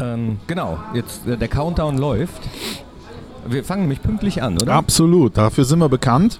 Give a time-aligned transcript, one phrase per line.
[0.00, 2.42] Ähm, genau, jetzt äh, der Countdown läuft.
[3.46, 4.74] Wir fangen nämlich pünktlich an, oder?
[4.74, 6.38] Absolut, dafür sind wir bekannt.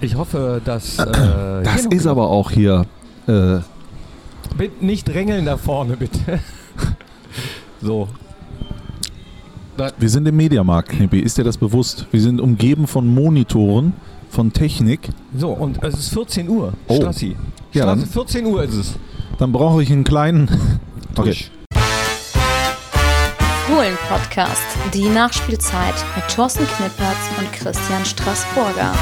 [0.00, 0.98] Ich hoffe, dass.
[0.98, 2.86] Äh, Das ist aber auch hier.
[3.26, 3.58] Äh,
[4.56, 6.18] Bitte nicht drängeln da vorne, bitte.
[7.82, 8.08] so.
[9.98, 11.20] wir sind im Mediamarkt, Knippi.
[11.20, 12.06] Ist dir das bewusst?
[12.10, 13.92] Wir sind umgeben von Monitoren,
[14.30, 15.08] von Technik.
[15.36, 16.72] So, und es ist 14 Uhr.
[16.88, 16.96] Oh.
[16.96, 17.36] Strassi.
[17.72, 18.94] Ja, Strassi, dann- 14 Uhr ist es.
[19.38, 20.48] Dann brauche ich einen kleinen.
[21.16, 21.36] Okay.
[23.70, 23.76] Tusch.
[23.76, 28.92] Fohlen-Podcast, die Nachspielzeit mit Thorsten Knippertz und Christian Straßburger.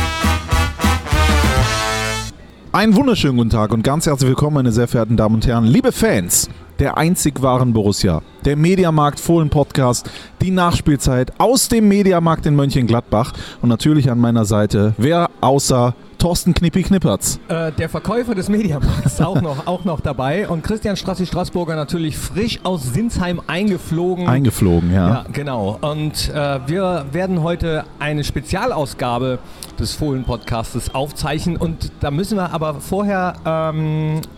[2.72, 5.90] Einen wunderschönen guten Tag und ganz herzlich willkommen, meine sehr verehrten Damen und Herren, liebe
[5.90, 10.08] Fans der einzig wahren Borussia, der Mediamarkt Fohlen Podcast,
[10.40, 16.52] die Nachspielzeit aus dem Mediamarkt in Mönchengladbach und natürlich an meiner Seite, wer außer Thorsten
[16.52, 17.38] Knippi Knippertz.
[17.48, 20.48] Äh, der Verkäufer des Mediamarkts auch noch, auch noch dabei.
[20.48, 24.28] Und Christian Strassi Straßburger natürlich frisch aus Sinsheim eingeflogen.
[24.28, 25.08] Eingeflogen, ja.
[25.08, 25.78] Ja, genau.
[25.80, 29.38] Und äh, wir werden heute eine Spezialausgabe
[29.78, 31.56] des Fohlen-Podcastes aufzeichnen.
[31.56, 34.37] Und da müssen wir aber vorher, ähm, äh,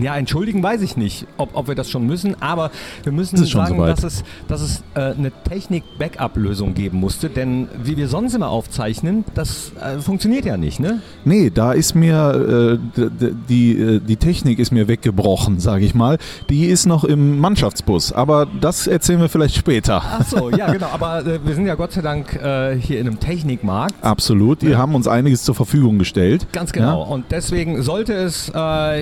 [0.00, 2.40] ja, entschuldigen weiß ich nicht, ob, ob wir das schon müssen.
[2.40, 2.70] Aber
[3.02, 7.28] wir müssen schon sagen, dass es, dass es äh, eine Technik-Backup-Lösung geben musste.
[7.28, 11.00] Denn wie wir sonst immer aufzeichnen, das äh, funktioniert ja nicht, ne?
[11.24, 13.08] Nee, da ist mir äh,
[13.48, 16.18] die, äh, die Technik ist mir weggebrochen, sage ich mal.
[16.50, 20.02] Die ist noch im Mannschaftsbus, aber das erzählen wir vielleicht später.
[20.04, 20.88] Ach so, ja, genau.
[20.92, 23.94] Aber äh, wir sind ja Gott sei Dank äh, hier in einem Technikmarkt.
[24.02, 26.46] Absolut, die haben uns einiges zur Verfügung gestellt.
[26.52, 27.02] Ganz genau.
[27.02, 28.52] Und deswegen sollte es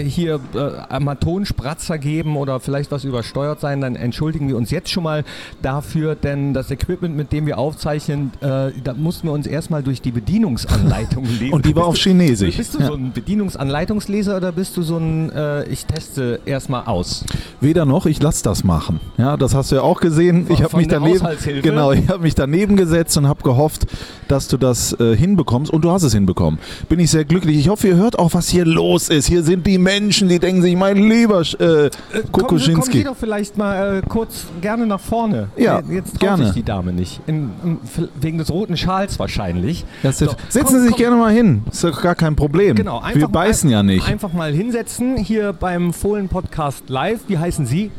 [0.05, 4.91] hier äh, mal Tonspratzer geben oder vielleicht was übersteuert sein, dann entschuldigen wir uns jetzt
[4.91, 5.25] schon mal
[5.62, 10.01] dafür, denn das Equipment, mit dem wir aufzeichnen, äh, da mussten wir uns erstmal durch
[10.03, 11.53] die Bedienungsanleitung lesen.
[11.53, 12.57] Und die war auf Chinesisch.
[12.57, 17.25] Bist du so ein Bedienungsanleitungsleser oder bist du so ein, äh, ich teste erstmal aus?
[17.61, 19.01] Weder noch, ich lass das machen.
[19.19, 20.47] Ja, das hast du ja auch gesehen.
[20.47, 21.27] Von- ich habe mich daneben,
[21.63, 23.87] genau, ich habe mich daneben gesetzt und habe gehofft,
[24.29, 26.59] dass du das äh, hinbekommst und du hast es hinbekommen.
[26.89, 27.57] Bin ich sehr glücklich.
[27.59, 29.27] Ich hoffe, ihr hört auch, was hier los ist.
[29.27, 32.98] Hier sind die Menschen, die denken sich, mein lieber äh, Kommen Sie, kommen Kokoschinski.
[32.98, 35.48] Sie doch vielleicht mal äh, kurz gerne nach vorne.
[35.57, 36.45] Ja, Äh, Jetzt traut gerne.
[36.47, 37.20] sich die Dame nicht.
[37.27, 37.79] In, in,
[38.20, 39.85] wegen des roten Schals wahrscheinlich.
[40.03, 40.98] Das So, Setzen komm, Sie sich komm.
[40.98, 41.63] gerne mal hin.
[41.71, 42.75] Ist doch gar kein Problem.
[42.77, 44.09] Genau, einfach Wir beißen mal, ja nicht.
[44.09, 47.21] Einfach mal hinsetzen hier beim Fohlen Podcast live.
[47.29, 47.91] Wie heißen Sie?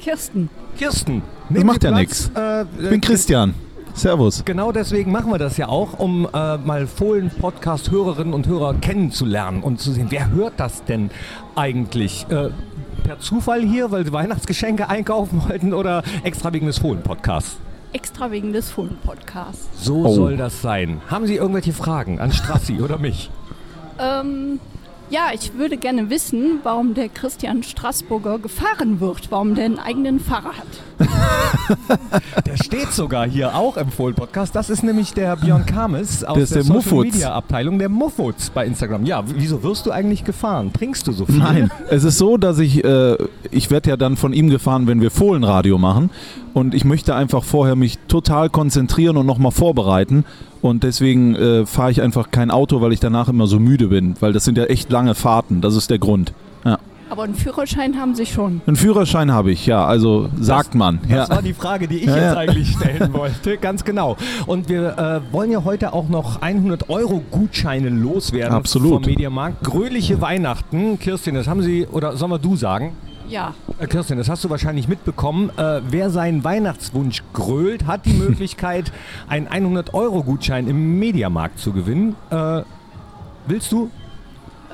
[0.00, 0.48] Kirsten.
[0.78, 1.22] Kirsten.
[1.50, 2.30] Das macht ja nix.
[2.34, 3.54] Äh, Ich bin Christian.
[3.94, 4.44] Servus.
[4.44, 9.80] Genau deswegen machen wir das ja auch, um äh, mal Fohlen-Podcast-Hörerinnen und Hörer kennenzulernen und
[9.80, 11.10] zu sehen, wer hört das denn
[11.54, 12.26] eigentlich?
[12.30, 12.50] Äh,
[13.04, 17.56] per Zufall hier, weil sie Weihnachtsgeschenke einkaufen wollten oder extra wegen des Fohlen-Podcasts?
[17.92, 19.68] Extra wegen des Fohlen-Podcasts.
[19.84, 20.14] So Oh.
[20.14, 21.00] soll das sein.
[21.08, 23.30] Haben Sie irgendwelche Fragen an Strassi oder mich?
[23.98, 24.60] Ähm,
[25.10, 30.20] ja, ich würde gerne wissen, warum der Christian Straßburger gefahren wird, warum der einen eigenen
[30.20, 30.66] Fahrer hat.
[32.46, 34.54] Der steht sogar hier auch im Fohlen-Podcast.
[34.54, 37.14] Das ist nämlich der Björn Kames aus Der ist der, der Social Muffutz.
[37.14, 39.04] Media Abteilung, der Muffutz bei Instagram.
[39.04, 40.72] Ja, wieso wirst du eigentlich gefahren?
[40.72, 41.38] Trinkst du so viel?
[41.38, 43.16] Nein, es ist so, dass ich, äh,
[43.50, 46.10] ich werde ja dann von ihm gefahren, wenn wir Fohlenradio machen.
[46.54, 50.24] Und ich möchte einfach vorher mich total konzentrieren und nochmal vorbereiten.
[50.62, 54.14] Und deswegen äh, fahre ich einfach kein Auto, weil ich danach immer so müde bin.
[54.20, 55.60] Weil das sind ja echt lange Fahrten.
[55.60, 56.32] Das ist der Grund.
[56.64, 56.78] Ja.
[57.08, 58.60] Aber einen Führerschein haben sie schon.
[58.66, 59.84] Einen Führerschein habe ich, ja.
[59.84, 61.00] Also sagt man.
[61.08, 61.34] Das Ja.
[61.36, 62.36] war die Frage, die ich Ja, jetzt ja.
[62.36, 63.56] eigentlich stellen wollte.
[63.56, 64.16] Ganz genau.
[64.46, 64.96] Und wir
[65.28, 68.92] äh, wollen ja heute auch noch 100 Euro Gutscheine loswerden Absolut.
[68.92, 69.64] vom Mediamarkt.
[69.64, 70.98] Gröhliche Weihnachten.
[70.98, 72.92] Kirstin, das haben Sie, oder sollen wir du sagen?
[73.30, 75.50] Ja, Äh, Kirstin, das hast du wahrscheinlich mitbekommen.
[75.56, 78.92] Äh, wer seinen Weihnachtswunsch grölt, hat die Möglichkeit,
[79.28, 82.16] einen 100-Euro-Gutschein im Mediamarkt zu gewinnen.
[82.30, 82.62] Äh,
[83.46, 83.90] willst du?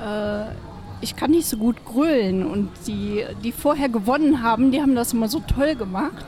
[0.03, 0.45] äh,
[0.99, 5.13] ich kann nicht so gut grölen und die, die vorher gewonnen haben, die haben das
[5.13, 6.25] immer so toll gemacht,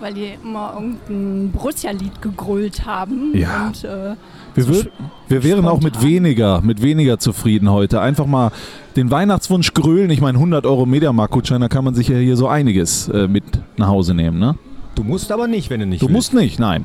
[0.00, 3.36] weil die immer irgendein Borussia-Lied gegrölt haben.
[3.36, 3.66] Ja.
[3.66, 4.14] Und, äh,
[4.54, 4.84] Wir, so
[5.28, 6.10] wir wären auch mit spontan.
[6.10, 8.00] weniger, mit weniger zufrieden heute.
[8.00, 8.50] Einfach mal
[8.96, 10.10] den Weihnachtswunsch grölen.
[10.10, 13.44] Ich meine, 100 Euro Mediamarkt-Gutschein, da kann man sich ja hier so einiges äh, mit
[13.76, 14.38] nach Hause nehmen.
[14.38, 14.56] Ne?
[14.94, 16.14] Du musst aber nicht, wenn du nicht Du willst.
[16.14, 16.84] musst nicht, nein.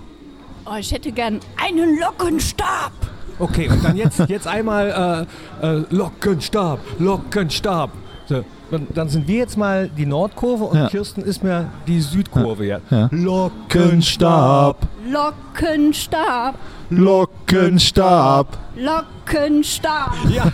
[0.65, 2.91] oh, ich hätte gern einen Lockenstab.
[3.39, 5.27] Okay, und dann jetzt, jetzt einmal
[5.61, 7.89] äh, äh, Lockenstab, Lockenstab.
[8.27, 8.43] So,
[8.73, 10.87] dann, dann sind wir jetzt mal die Nordkurve und Ja.
[10.89, 12.65] Kirsten ist mir die Südkurve.
[12.65, 12.79] Ja.
[12.89, 13.07] Ja.
[13.11, 14.77] Lockenstab.
[15.09, 16.55] Lockenstab.
[16.89, 18.57] Lockenstab.
[18.75, 20.13] Lockenstab.
[20.29, 20.45] Ja,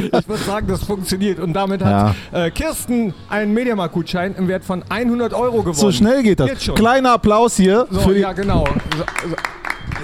[0.00, 1.38] ich würde sagen, das funktioniert.
[1.38, 5.74] Und damit hat äh, Kirsten einen Mediamarkt-Gutschein im Wert von 100 Euro gewonnen.
[5.74, 6.62] So schnell geht das.
[6.64, 6.74] schon.
[6.74, 8.64] Kleiner Applaus hier So, für die ja, genau.
[8.96, 9.36] So, so.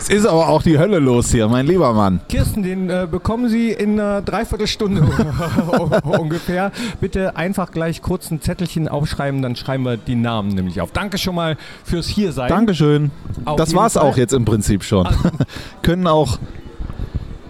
[0.09, 2.21] Jetzt ist aber auch die Hölle los hier, mein lieber Mann.
[2.29, 5.03] Kirsten, den äh, bekommen Sie in einer Dreiviertelstunde
[6.05, 6.71] ungefähr.
[7.01, 10.93] Bitte einfach gleich kurz ein Zettelchen aufschreiben, dann schreiben wir die Namen nämlich auf.
[10.93, 12.49] Danke schon mal fürs Hiersein.
[12.49, 13.11] Dankeschön.
[13.47, 14.05] Auf das war's Fall.
[14.05, 15.09] auch jetzt im Prinzip schon.
[15.83, 16.39] Können auch,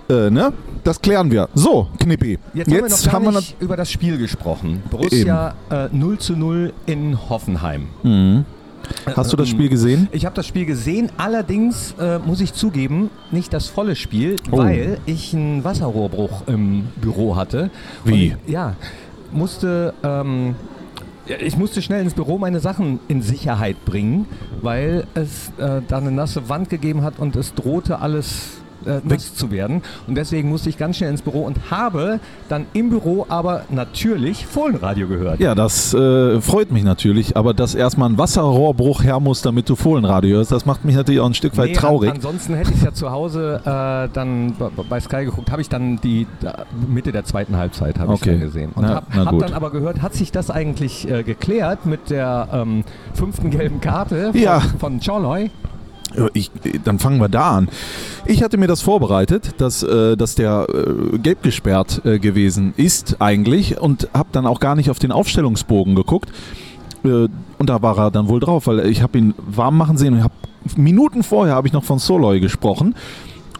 [0.08, 0.54] äh, ne?
[0.82, 1.50] Das klären wir.
[1.52, 2.38] So, Knippi.
[2.54, 2.70] Jetzt,
[3.12, 4.82] haben wir noch gar nicht über das Spiel gesprochen.
[4.90, 7.88] Borussia äh, 0 zu 0 in Hoffenheim.
[8.02, 8.46] Mhm.
[9.14, 10.08] Hast du das Spiel gesehen?
[10.12, 14.58] Ich habe das Spiel gesehen, allerdings äh, muss ich zugeben, nicht das volle Spiel, Oh.
[14.58, 17.70] weil ich einen Wasserrohrbruch im Büro hatte.
[18.04, 18.32] Wie?
[18.32, 18.74] Und, ja,
[19.32, 19.94] musste.
[20.02, 20.54] Ähm,
[21.40, 24.26] ich musste schnell ins Büro meine Sachen in Sicherheit bringen,
[24.62, 29.34] weil es äh, da eine nasse Wand gegeben hat und es drohte alles äh, nass
[29.34, 29.82] zu werden.
[30.06, 34.46] Und deswegen musste ich ganz schnell ins Büro und habe dann im Büro aber natürlich
[34.46, 35.40] Fohlenradio gehört.
[35.40, 39.76] Ja, das äh, freut mich natürlich, aber dass erstmal ein Wasserrohrbruch her muss, damit du
[39.76, 42.10] Fohlenradio hörst, das macht mich natürlich auch ein Stück weit Nee, traurig.
[42.10, 44.54] An, ansonsten hätte ich ja zu Hause äh, dann
[44.88, 48.32] bei Sky geguckt, habe ich dann die da, Mitte der zweiten Halbzeit habe Okay.
[48.34, 48.70] ich dann gesehen.
[48.74, 52.84] Und habe hab dann aber gehört, hat sich das eigentlich äh, geklärt mit der ähm,
[53.14, 54.60] fünften gelben Karte von, Ja.
[54.78, 55.50] von Choloy?
[56.16, 56.50] Ja, Ich,
[56.84, 57.68] dann fangen wir da an.
[58.24, 63.16] Ich hatte mir das vorbereitet, dass, äh, dass der äh, gelb gesperrt äh, gewesen ist
[63.20, 66.30] eigentlich und habe dann auch gar nicht auf den Aufstellungsbogen geguckt.
[67.04, 67.28] Äh,
[67.58, 70.24] und da war er dann wohl drauf, weil ich habe ihn warm machen sehen und
[70.24, 70.32] hab,
[70.76, 72.94] Minuten vorher habe ich noch von Soloy gesprochen.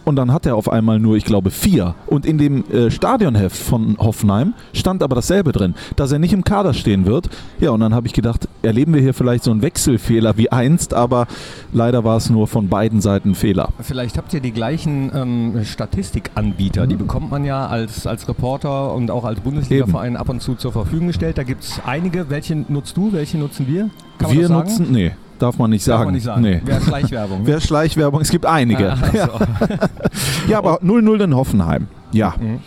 [0.07, 1.97] Und dann hat er auf einmal nur, ich glaube, vier.
[2.07, 6.45] Und in dem äh, Stadionheft von Hoffenheim stand aber dasselbe drin, dass er nicht im
[6.45, 7.29] Kader stehen wird.
[7.59, 10.95] Ja, und dann habe ich gedacht, erleben wir hier vielleicht so einen Wechselfehler wie einst,
[10.95, 11.27] aber
[11.73, 13.71] leider war es nur von beiden Seiten Fehler.
[13.81, 19.11] Vielleicht habt ihr die gleichen ähm, Statistikanbieter, die bekommt man ja als, als Reporter und
[19.11, 21.37] auch als Bundesliga-Verein ab und zu zur Verfügung gestellt.
[21.37, 22.31] Da gibt es einige.
[22.31, 23.91] Welche nutzt du, welche nutzen wir?
[24.31, 26.05] Wir nutzen, nee, darf man nicht Darf sagen.
[26.07, 26.43] man nicht sagen.
[26.43, 26.61] Nee.
[26.65, 27.41] Wäre Schleichwerbung.
[27.43, 27.47] ne?
[27.47, 28.93] Wer Schleichwerbung, es gibt einige.
[28.93, 29.27] Ah, Ja.
[29.27, 29.39] so.
[30.49, 31.89] Ja, aber 0-0 in Hoffenheim.
[32.13, 32.35] Ja.
[32.41, 32.61] Mhm.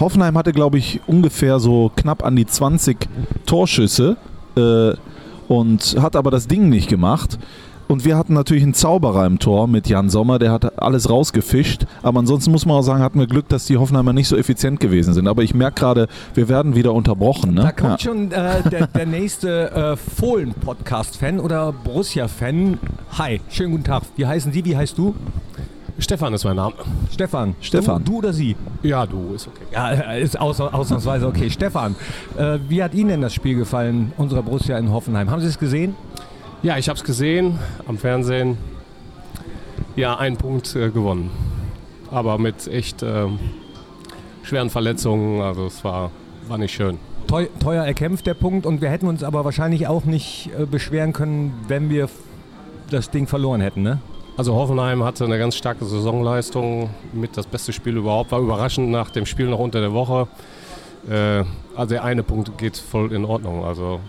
[0.00, 3.08] Hoffenheim hatte, glaube ich, ungefähr so knapp an die 20
[3.46, 4.16] Torschüsse
[4.56, 4.92] äh,
[5.48, 7.38] und hat aber das Ding nicht gemacht.
[7.88, 11.86] Und wir hatten natürlich einen Zauberer im Tor mit Jan Sommer, der hat alles rausgefischt.
[12.02, 14.80] Aber ansonsten muss man auch sagen, hatten wir Glück, dass die Hoffenheimer nicht so effizient
[14.80, 15.28] gewesen sind.
[15.28, 17.54] Aber ich merke gerade, wir werden wieder unterbrochen.
[17.54, 17.62] Ne?
[17.62, 18.10] Da kommt ja.
[18.10, 22.78] schon äh, der, der nächste äh, Fohlen-Podcast-Fan oder Borussia-Fan.
[23.18, 24.02] Hi, schönen guten Tag.
[24.16, 24.64] Wie heißen Sie?
[24.64, 25.14] Wie heißt du?
[25.98, 26.74] Stefan ist mein Name.
[27.12, 27.54] Stefan.
[27.60, 28.04] Stefan.
[28.04, 28.56] Du, du oder Sie?
[28.82, 29.64] Ja, du, ist okay.
[29.72, 31.48] Ja, äh, ist aus, ausnahmsweise okay.
[31.50, 31.94] Stefan,
[32.36, 35.30] äh, wie hat Ihnen denn das Spiel gefallen, unserer Borussia in Hoffenheim?
[35.30, 35.94] Haben Sie es gesehen?
[36.62, 38.56] Ja, ich habe es gesehen am Fernsehen.
[39.94, 41.30] Ja, einen Punkt äh, gewonnen.
[42.10, 43.38] Aber mit echt ähm,
[44.42, 45.42] schweren Verletzungen.
[45.42, 46.10] Also es war,
[46.48, 46.98] war nicht schön.
[47.26, 51.12] Teu, teuer erkämpft der Punkt und wir hätten uns aber wahrscheinlich auch nicht äh, beschweren
[51.12, 52.08] können, wenn wir
[52.90, 53.98] das Ding verloren hätten, ne?
[54.36, 56.90] Also Hoffenheim hatte eine ganz starke Saisonleistung.
[57.12, 58.32] Mit das beste Spiel überhaupt.
[58.32, 60.28] War überraschend nach dem Spiel noch unter der Woche.
[61.08, 61.44] Äh,
[61.74, 63.64] also der eine Punkt geht voll in Ordnung.
[63.64, 64.00] Also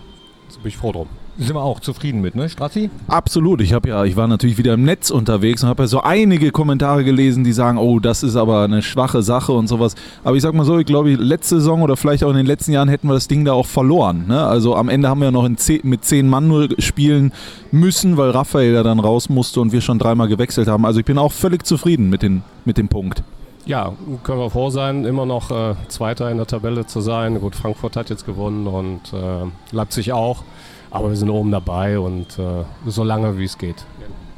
[0.50, 1.08] da bin ich froh drum.
[1.38, 2.90] Sind wir auch zufrieden mit, ne, Strassi?
[3.06, 3.60] Absolut.
[3.60, 6.50] Ich habe ja, ich war natürlich wieder im Netz unterwegs und habe ja so einige
[6.50, 9.94] Kommentare gelesen, die sagen, oh, das ist aber eine schwache Sache und sowas.
[10.24, 12.72] Aber ich sag mal so, ich glaube, letzte Saison oder vielleicht auch in den letzten
[12.72, 14.24] Jahren hätten wir das Ding da auch verloren.
[14.26, 14.44] Ne?
[14.44, 17.32] Also am Ende haben wir ja noch in zehn, mit zehn Mann nur spielen
[17.70, 20.84] müssen, weil Raphael ja dann raus musste und wir schon dreimal gewechselt haben.
[20.84, 23.22] Also ich bin auch völlig zufrieden mit, den, mit dem Punkt.
[23.64, 23.92] Ja,
[24.24, 27.38] können wir froh sein, immer noch äh, Zweiter in der Tabelle zu sein.
[27.38, 30.42] Gut, Frankfurt hat jetzt gewonnen und äh, Leipzig auch.
[30.90, 33.84] Aber wir sind oben dabei und äh, so lange wie es geht.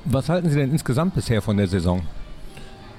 [0.05, 2.03] Was halten Sie denn insgesamt bisher von der Saison?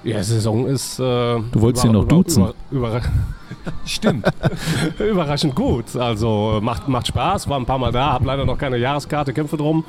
[0.03, 0.99] Ja, die Saison ist.
[0.99, 2.47] Äh, du wolltest ihn noch duzen.
[2.71, 3.01] Über, über,
[3.85, 4.25] Stimmt.
[4.99, 5.95] überraschend gut.
[5.95, 9.33] Also äh, macht, macht Spaß, war ein paar Mal da, hab leider noch keine Jahreskarte,
[9.33, 9.83] kämpfe drum.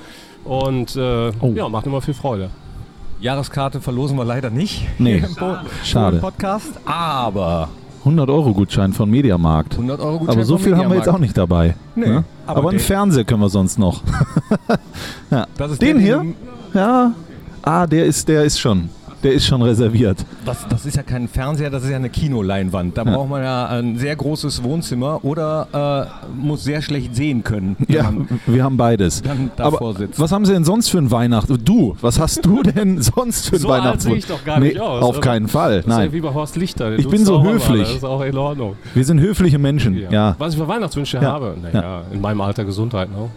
[0.44, 1.52] Und äh, Oh.
[1.54, 2.50] ja, macht immer viel Freude.
[3.20, 4.86] Jahreskarte verlosen wir leider nicht.
[4.98, 6.18] Nee, hier im schade.
[6.18, 7.68] Podcast, aber
[8.00, 9.74] 100 Euro Gutschein von Mediamarkt.
[9.74, 11.76] 100 Euro Gutschein Aber so viel haben wir jetzt auch nicht dabei.
[11.94, 12.24] Nee, ne?
[12.46, 14.02] Aber aber einen Fernseher können wir sonst noch.
[15.70, 16.24] Ist Den hier?
[16.74, 17.12] Ja.
[17.62, 18.90] Ah, der ist, der ist schon.
[19.22, 20.18] Der ist schon reserviert.
[20.44, 22.96] Das, das ist ja kein Fernseher, das ist ja eine Kinoleinwand.
[22.98, 23.14] Da Ja.
[23.14, 28.12] braucht man ja ein sehr großes Wohnzimmer oder äh, muss sehr schlecht sehen können, Ja,
[28.46, 29.22] wir haben beides.
[29.22, 30.18] dann Aber davor sitzt.
[30.18, 31.58] was haben Sie denn sonst für ein Weihnachten?
[31.64, 34.02] Du, was hast du denn sonst für ein So Weihnachtswunsch?
[34.02, 35.20] sehe ich doch gar nicht aus, Auf oder?
[35.20, 35.76] keinen Fall.
[35.76, 36.98] Das ist ja Nein, wie bei Horst Lichter.
[36.98, 37.82] Ich bin so höflich.
[37.88, 38.76] Das ist auch in Ordnung.
[38.94, 39.94] wir sind höfliche Menschen.
[40.10, 40.34] Ja.
[40.38, 41.32] Was ich für Weihnachtswünsche Ja.
[41.32, 41.54] habe?
[41.62, 43.28] Naja, in meinem Alter Gesundheit, ne?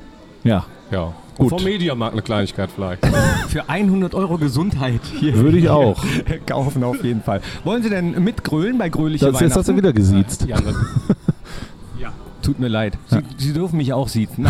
[0.44, 0.66] Ja.
[0.92, 1.14] Ja.
[1.38, 1.52] Gut.
[1.52, 3.06] Und vom Mediamarkt eine Kleinigkeit vielleicht.
[3.50, 5.36] Für 100 Euro Gesundheit hier.
[5.36, 6.02] Würde ich auch.
[6.46, 7.42] Kaufen auf jeden Fall.
[7.64, 9.78] Wollen Sie denn mitgrölen bei Gröliche Das, jetzt hast du Weihnachten?
[9.78, 10.46] wieder gesiezt.
[10.48, 10.76] Ja, das,
[12.42, 12.96] Tut mir leid.
[13.08, 14.48] Sie, Sie dürfen mich auch siezen.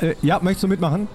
[0.00, 1.08] Äh, ja, möchtest du mitmachen?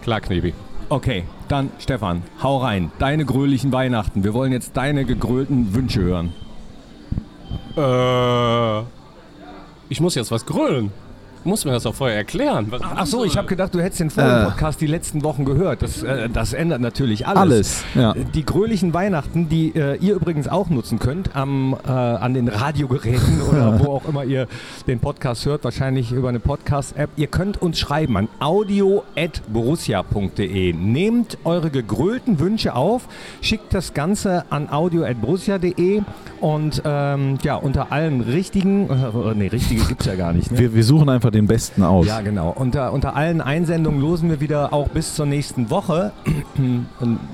[0.00, 0.54] klar, Knebi.
[0.88, 2.92] Okay, dann Stefan, hau rein.
[3.00, 4.22] Deine gröhlichen Weihnachten.
[4.22, 6.32] Wir wollen jetzt deine gegrölten Wünsche hören.
[7.76, 8.84] Äh,
[9.88, 10.92] ich muss jetzt was grölen.
[11.44, 12.66] Muss mir das auch vorher erklären.
[12.70, 14.44] Was Ach so, ich habe gedacht, du hättest den vorigen Äh.
[14.44, 15.82] Podcast die letzten Wochen gehört.
[15.82, 17.40] Das, äh, das ändert natürlich alles.
[17.40, 18.14] Alles, ja.
[18.34, 23.40] Die gröhlichen Weihnachten, die äh, ihr übrigens auch nutzen könnt am, äh, an den Radiogeräten
[23.50, 24.46] oder wo auch immer ihr
[24.86, 27.10] den Podcast hört, wahrscheinlich über eine Podcast-App.
[27.16, 30.72] Ihr könnt uns schreiben an audio.borussia.de.
[30.72, 33.08] Nehmt eure gegrölten Wünsche auf,
[33.40, 36.02] schickt das Ganze an audio.borussia.de
[36.40, 40.50] und ähm, ja, unter allen richtigen, äh, nee, richtige gibt's ja gar nicht.
[40.50, 40.58] Ne?
[40.58, 42.06] Wir, wir suchen einfach den besten aus.
[42.06, 42.50] Ja, genau.
[42.56, 46.12] Unter, unter allen Einsendungen losen wir wieder auch bis zur nächsten Woche.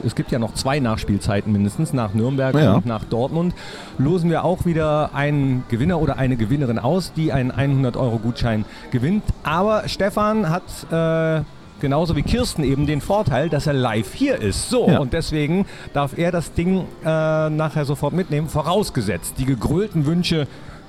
[0.04, 2.74] Es gibt ja noch zwei Nachspielzeiten mindestens, nach Nürnberg Ja.
[2.74, 3.54] und nach Dortmund.
[3.98, 9.24] Losen wir auch wieder einen Gewinner oder eine Gewinnerin aus, die einen 100-Euro-Gutschein gewinnt.
[9.42, 10.62] Aber Stefan hat
[10.92, 11.42] äh,
[11.80, 14.70] genauso wie Kirsten eben den Vorteil, dass er live hier ist.
[14.70, 14.98] So, Ja.
[15.00, 19.34] und deswegen darf er das Ding äh, nachher sofort mitnehmen, vorausgesetzt.
[19.38, 20.46] Die gegrölten Wünsche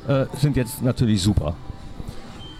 [0.07, 1.55] äh, sind jetzt natürlich super.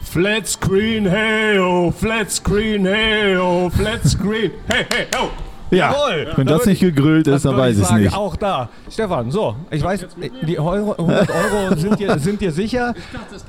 [0.09, 5.27] Flat Screen, hey, oh, Flat Screen, hey, oh, Flat Screen, hey, hey, oh.
[5.69, 6.27] Ja, Jawohl.
[6.37, 8.15] wenn Da das nicht gegrillt ist, Das dann weiß ich sagen, nicht.
[8.15, 8.69] Auch da.
[8.89, 10.07] Stefan, so, ich weiß,
[10.47, 12.93] die Euro, 100 Euro sind dir, sind dir sicher.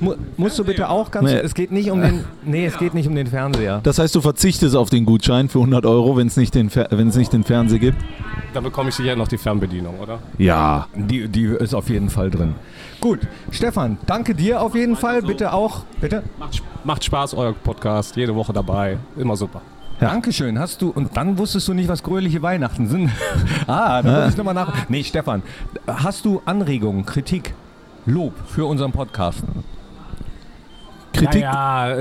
[0.01, 1.31] Mu musst du bitte auch ganz.
[1.31, 1.37] Nee.
[1.37, 2.25] Es geht nicht um den.
[2.43, 3.79] Nee, es geht nicht um den Fernseher.
[3.83, 6.89] Das heißt, du verzichtest auf den Gutschein für 100 Euro, wenn es nicht, den Fer-
[6.91, 7.97] wenn es nicht den Fernseher gibt?
[8.53, 10.19] Da bekomme ich sicher noch die Fernbedienung, oder?
[10.37, 10.87] Ja.
[10.93, 12.55] Die, die ist auf jeden Fall drin.
[12.99, 13.19] Gut,
[13.51, 15.21] Stefan, danke dir auf jeden Fall.
[15.21, 15.83] Bitte auch.
[16.01, 16.23] Bitte.
[16.37, 18.97] Macht, macht Spaß, euer Podcast, jede Woche dabei.
[19.15, 19.61] Immer super.
[20.01, 20.59] Dankeschön.
[20.59, 20.89] Hast du.
[20.89, 23.09] Und dann wusstest du nicht, was gröhliche Weihnachten sind.
[23.67, 24.89] ah, da muss ich nochmal nach.
[24.89, 25.43] Nee, Stefan,
[25.87, 27.53] hast du Anregungen, Kritik,
[28.05, 29.43] Lob für unseren Podcast?
[31.13, 31.41] Kritik.
[31.41, 31.95] Ja,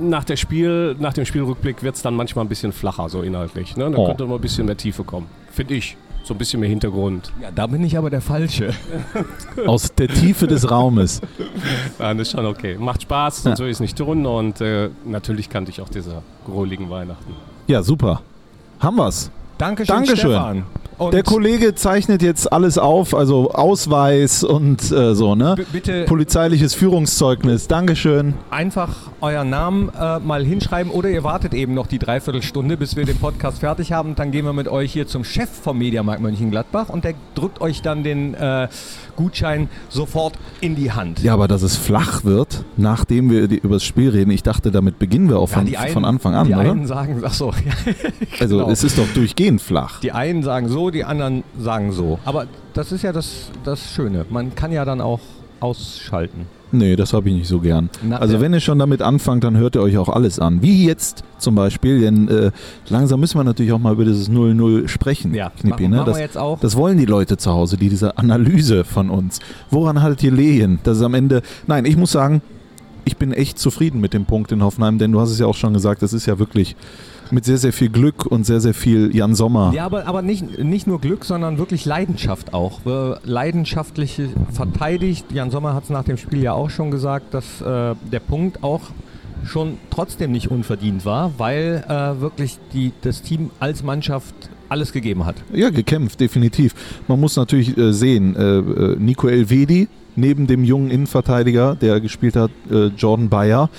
[0.00, 3.76] nach, der Spiel, nach dem Spielrückblick wird es dann manchmal ein bisschen flacher, so inhaltlich.
[3.76, 3.90] Ne?
[3.90, 4.06] Da Oh.
[4.06, 5.26] könnte mal ein bisschen mehr Tiefe kommen.
[5.50, 5.96] Finde ich.
[6.24, 7.32] So ein bisschen mehr Hintergrund.
[7.40, 8.72] Ja, da bin ich aber der Falsche.
[9.66, 11.20] Aus der Tiefe des Raumes.
[11.98, 12.76] Nein, das ist schon okay.
[12.78, 14.24] Macht Spaß, sonst würde ich es nicht tun.
[14.24, 17.34] Und äh, natürlich kannte ich auch diese groligen Weihnachten.
[17.66, 18.22] Ja, super.
[18.78, 19.30] Haben wir's.
[19.58, 20.30] Dankeschön, Dankeschön.
[20.30, 20.64] Stefan.
[21.02, 25.54] Und Der Kollege zeichnet jetzt alles auf, also Ausweis und äh, so, ne?
[25.56, 27.66] b- bitte Polizeiliches Führungszeugnis.
[27.68, 28.34] Dankeschön.
[28.50, 28.90] einfach
[29.20, 33.18] euren Namen äh, mal hinschreiben oder ihr wartet eben noch die Dreiviertelstunde, bis wir den
[33.18, 34.14] Podcast fertig haben.
[34.14, 37.82] Dann gehen wir mit euch hier zum Chef vom Mediamarkt Mönchengladbach und der drückt euch
[37.82, 38.68] dann den äh,
[39.16, 41.20] Gutschein sofort in die Hand.
[41.22, 44.70] Ja, aber dass es flach wird, nachdem wir die, über das Spiel reden, ich dachte,
[44.70, 46.62] damit beginnen wir auch Ja, von, die einen- von Anfang an, die oder?
[46.70, 47.92] einen sagen, ach so, ja,
[48.40, 48.70] also genau.
[48.70, 50.00] es ist doch durchgehend flach.
[50.00, 52.18] die einen sagen so, die anderen sagen so.
[52.24, 54.24] Aber das ist ja das, das Schöne.
[54.30, 55.20] Man kann ja dann auch
[55.60, 56.46] ausschalten.
[56.72, 57.90] Nee, das habe ich nicht so gern.
[58.02, 58.40] Na, Also ja.
[58.40, 60.62] wenn ihr schon damit anfangt, dann hört ihr euch auch alles an.
[60.62, 62.50] Wie jetzt zum Beispiel, denn äh,
[62.88, 65.88] langsam müssen wir natürlich auch mal über dieses 0-0 sprechen, Ja, Knippi.
[65.88, 66.02] Ne?
[66.06, 66.58] Das, wir jetzt auch.
[66.60, 69.38] das wollen die Leute zu Hause, die diese Analyse von uns.
[69.70, 70.78] Woran haltet ihr Lehen?
[70.84, 71.42] Das ist am Ende...
[71.66, 72.42] Nein, ich muss sagen,
[73.04, 75.54] ich bin echt zufrieden mit dem Punkt in Hoffenheim, denn du hast es ja auch
[75.56, 76.76] schon gesagt, das ist ja wirklich
[77.32, 79.72] mit sehr, sehr viel Glück und sehr, sehr viel Jan Sommer.
[79.74, 82.84] Ja, aber, aber nicht, nicht nur Glück, sondern wirklich Leidenschaft auch.
[82.86, 84.20] Äh, Leidenschaftlich
[84.52, 85.26] verteidigt.
[85.32, 88.62] Jan Sommer hat es nach dem Spiel ja auch schon gesagt, dass äh, der Punkt
[88.62, 88.82] auch
[89.44, 94.34] schon trotzdem nicht unverdient war, weil äh, wirklich die, das Team als Mannschaft
[94.68, 95.36] alles gegeben hat.
[95.52, 96.74] Ja, gekämpft, definitiv.
[97.08, 102.36] Man muss natürlich äh, sehen, äh, äh, Nico Elvedi neben dem jungen Innenverteidiger, der gespielt
[102.36, 103.70] hat, äh, Jordan Bayer,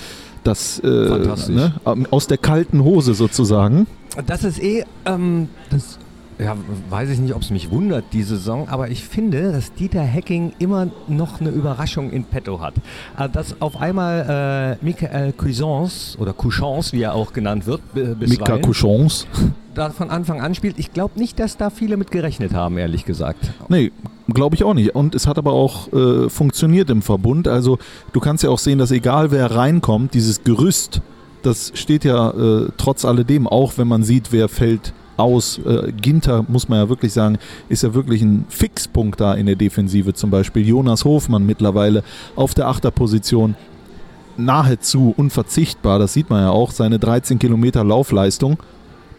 [0.43, 1.73] das äh, ne,
[2.11, 3.87] aus der kalten Hose sozusagen.
[4.27, 5.97] Das ist eh, ähm, das
[6.39, 6.57] ja,
[6.89, 10.51] weiß ich nicht, ob es mich wundert, die Saison, aber ich finde, dass Dieter Hecking
[10.57, 12.73] immer noch eine Überraschung in petto hat.
[13.19, 18.01] Äh, Dass auf einmal äh, Michael Cuisance oder Couchance, wie er auch genannt wird, b-
[18.01, 19.27] Mika bisweilen, Couchons.
[19.73, 20.77] Da von Anfang an spielt.
[20.79, 23.51] Ich glaube nicht, dass da viele mit gerechnet haben, ehrlich gesagt.
[23.69, 23.91] Nee,
[24.27, 24.95] glaube ich auch nicht.
[24.95, 27.47] Und es hat aber auch äh, funktioniert im Verbund.
[27.47, 27.77] Also
[28.11, 31.01] du kannst ja auch sehen, dass egal wer reinkommt, dieses Gerüst,
[31.41, 35.59] das steht ja äh, trotz alledem, auch wenn man sieht, wer fällt aus.
[35.59, 37.37] Äh, Ginter, muss man ja wirklich sagen,
[37.69, 40.13] ist ja wirklich ein Fixpunkt da in der Defensive.
[40.13, 42.03] Zum Beispiel Jonas Hofmann mittlerweile
[42.35, 43.55] auf der Achterposition
[44.37, 45.99] nahezu unverzichtbar.
[45.99, 48.57] Das sieht man ja auch, seine 13 Kilometer Laufleistung.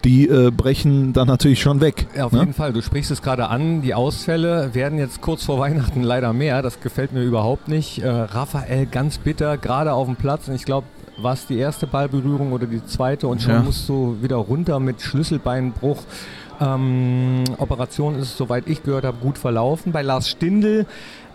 [0.04, 2.06] Die äh, brechen dann natürlich schon weg.
[2.14, 2.40] Ja, auf ne?
[2.40, 2.72] jeden Fall.
[2.74, 3.80] Du sprichst es gerade an.
[3.80, 6.60] Die Ausfälle werden jetzt kurz vor Weihnachten leider mehr.
[6.60, 8.00] Das gefällt mir überhaupt nicht.
[8.02, 10.46] Äh, Raphael ganz bitter, gerade auf dem Platz.
[10.48, 13.62] Und ich glaube, war es die erste Ballberührung oder die zweite und schon Ja.
[13.62, 16.02] musst du wieder runter mit Schlüsselbeinbruch.
[16.60, 19.92] Ähm, Operation ist, soweit ich gehört habe, gut verlaufen.
[19.92, 20.86] Bei Lars Stindl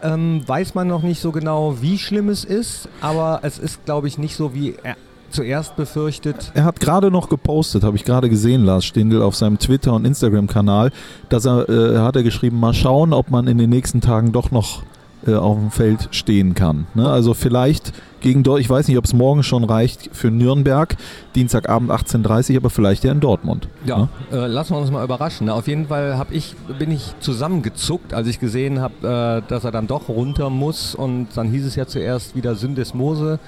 [0.02, 4.08] ähm, weiß man noch nicht so genau, wie schlimm es ist, aber es ist, glaube
[4.08, 4.96] ich, nicht so wie er
[5.30, 6.52] zuerst befürchtet.
[6.54, 10.06] Er hat gerade noch gepostet, habe ich gerade gesehen, Lars Stindl, auf seinem Twitter- und
[10.06, 10.92] Instagram-Kanal,
[11.30, 14.52] dass er, äh, hat er geschrieben, mal schauen, ob man in den nächsten Tagen doch
[14.52, 14.84] noch
[15.28, 16.88] äh, auf dem Feld stehen kann.
[16.94, 17.08] Ne?
[17.10, 20.96] Also vielleicht gegen Dortmund, ich weiß nicht, ob es morgen schon reicht für Nürnberg,
[21.36, 23.68] Dienstagabend 18.30 Uhr, aber vielleicht ja in Dortmund.
[23.86, 24.08] Ja, Ne?
[24.32, 25.48] äh, lassen wir uns mal überraschen.
[25.48, 29.64] Na, auf jeden Fall hab ich, bin ich zusammengezuckt, als ich gesehen habe, äh, dass
[29.66, 30.96] er dann doch runter muss.
[30.96, 33.40] Und dann hieß es ja zuerst wieder Syndesmose.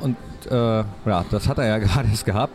[0.00, 0.16] Und
[0.50, 2.54] äh, ja, das hat er ja gerade erst gehabt.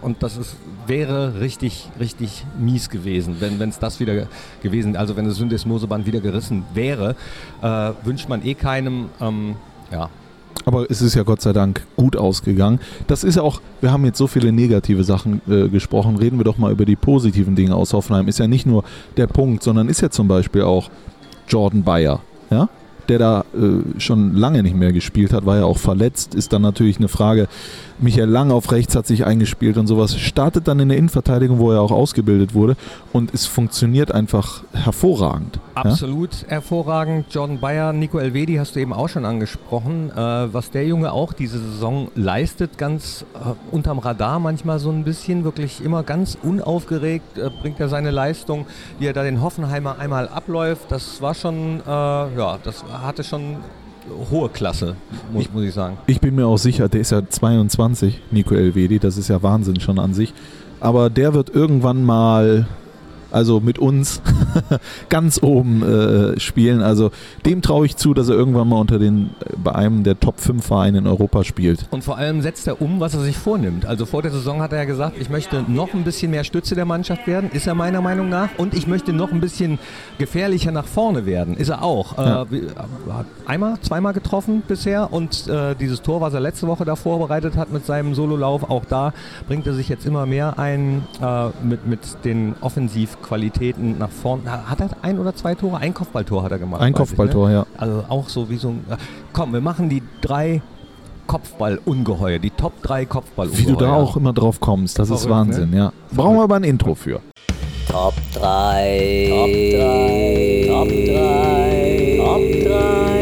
[0.00, 0.56] Und das ist,
[0.86, 4.26] wäre richtig, richtig mies gewesen, wenn es das wieder ge-
[4.62, 7.14] gewesen Also wenn das Syndesmoseband wieder gerissen wäre,
[7.62, 9.10] äh, wünscht man eh keinem.
[9.20, 9.56] Ähm,
[9.92, 10.08] ja,
[10.64, 12.80] Aber es ist ja Gott sei Dank gut ausgegangen.
[13.06, 16.44] Das ist ja auch, wir haben jetzt so viele negative Sachen äh, gesprochen, reden wir
[16.44, 18.26] doch mal über die positiven Dinge aus Hoffenheim.
[18.26, 18.84] Ist ja nicht nur
[19.18, 20.90] der Punkt, sondern ist ja zum Beispiel auch
[21.46, 22.20] Jordan Bayer,
[22.50, 22.68] ja?
[23.10, 26.62] Der da äh, schon lange nicht mehr gespielt hat, war ja auch verletzt, ist dann
[26.62, 27.48] natürlich eine Frage,
[27.98, 31.70] Michael Lang auf rechts hat sich eingespielt und sowas, startet dann in der Innenverteidigung, wo
[31.70, 32.76] er auch ausgebildet wurde
[33.12, 35.58] und es funktioniert einfach hervorragend.
[35.76, 35.82] Ja?
[35.82, 37.26] Absolut hervorragend.
[37.30, 40.10] Jordan Bayer, Nico Elvedi hast du eben auch schon angesprochen.
[40.10, 45.04] Äh, was der Junge auch diese Saison leistet, ganz äh, unterm Radar manchmal so ein
[45.04, 48.66] bisschen, wirklich immer ganz unaufgeregt äh, bringt er seine Leistung,
[48.98, 50.90] wie er da den Hoffenheimer einmal abläuft.
[50.90, 53.56] Das war schon, äh, ja, das hatte schon
[54.30, 54.96] hohe Klasse,
[55.32, 55.98] muss, muss ich sagen.
[56.06, 59.80] Ich bin mir auch sicher, der ist ja 22, Nico Elvedi, das ist ja Wahnsinn
[59.80, 60.32] schon an sich.
[60.80, 62.66] Aber der wird irgendwann mal,
[63.30, 64.20] also mit uns,
[65.08, 66.82] ganz oben äh, spielen.
[66.82, 67.10] Also
[67.46, 69.30] dem traue ich zu, dass er irgendwann mal unter den,
[69.62, 71.86] bei einem der Top 5 Vereine in Europa spielt.
[71.90, 73.86] Und vor allem setzt er um, was er sich vornimmt.
[73.86, 76.74] Also vor der Saison hat er ja gesagt, ich möchte noch ein bisschen mehr Stütze
[76.74, 78.48] der Mannschaft werden, ist er meiner Meinung nach.
[78.58, 79.78] Und ich möchte noch ein bisschen
[80.18, 82.16] gefährlicher nach vorne werden, ist er auch.
[82.18, 82.42] Ja.
[82.42, 82.62] Äh, wie-
[83.10, 87.56] hat einmal, zweimal getroffen bisher und äh, dieses Tor, was er letzte Woche da vorbereitet
[87.56, 89.12] hat mit seinem Sololauf, auch da
[89.48, 92.54] bringt er sich jetzt immer mehr ein äh, mit, mit den
[93.20, 94.68] Offensivqualitäten nach vorne.
[94.68, 95.78] Hat er ein oder zwei Tore?
[95.78, 96.80] Ein Kopfballtor hat er gemacht.
[96.80, 96.98] Ein ne?
[96.98, 97.66] Kopfballtor, ja.
[97.76, 98.84] Also auch so wie so ein.
[98.90, 98.96] äh,
[99.32, 100.62] Komm, wir machen die drei
[101.26, 103.66] Kopfballungeheuer, die Top 3 Kopfballungeheuer.
[103.66, 105.92] Wie du da auch immer drauf kommst, das ist Verrückt, Wahnsinn, ja.
[106.12, 107.20] Brauchen wir aber ein Intro für.
[107.88, 109.26] Top 3.
[109.30, 110.64] Top 3.
[110.68, 112.16] Top 3.
[112.18, 113.19] Top 3.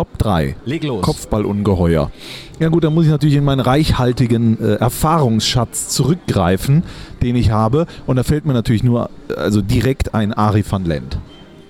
[0.00, 0.56] Top 3.
[0.64, 1.02] Leg los.
[1.02, 2.10] Kopfballungeheuer.
[2.58, 6.84] Ja gut, da muss ich natürlich in meinen reichhaltigen äh, Erfahrungsschatz zurückgreifen,
[7.20, 7.84] den ich habe.
[8.06, 11.18] Und da fällt mir natürlich nur, also direkt ein Ari van Lent.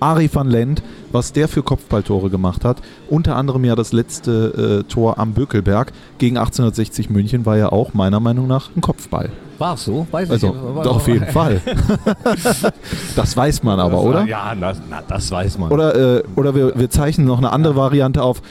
[0.01, 2.77] Ari van Lent, was der für Kopfballtore gemacht hat.
[3.09, 7.93] Unter anderem ja das letzte äh, Tor am Bökelberg gegen 1860 München war ja auch
[7.93, 9.29] meiner Meinung nach ein Kopfball.
[9.59, 10.07] War es so?
[10.09, 11.61] Weiß Also, ich war- doch, auf jeden Fall.
[13.15, 14.25] das weiß man aber, oder?
[14.25, 15.71] Ja, na, na, das weiß man.
[15.71, 18.41] Oder, äh, oder wir, wir zeichnen noch eine andere Variante auf.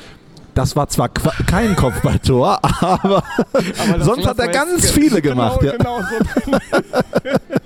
[0.55, 5.61] Das war zwar qua- kein Kopfballtor, aber, das sonst hat er ganz viele gemacht.
[5.61, 5.77] Genau, ja.
[5.77, 6.59] genau so.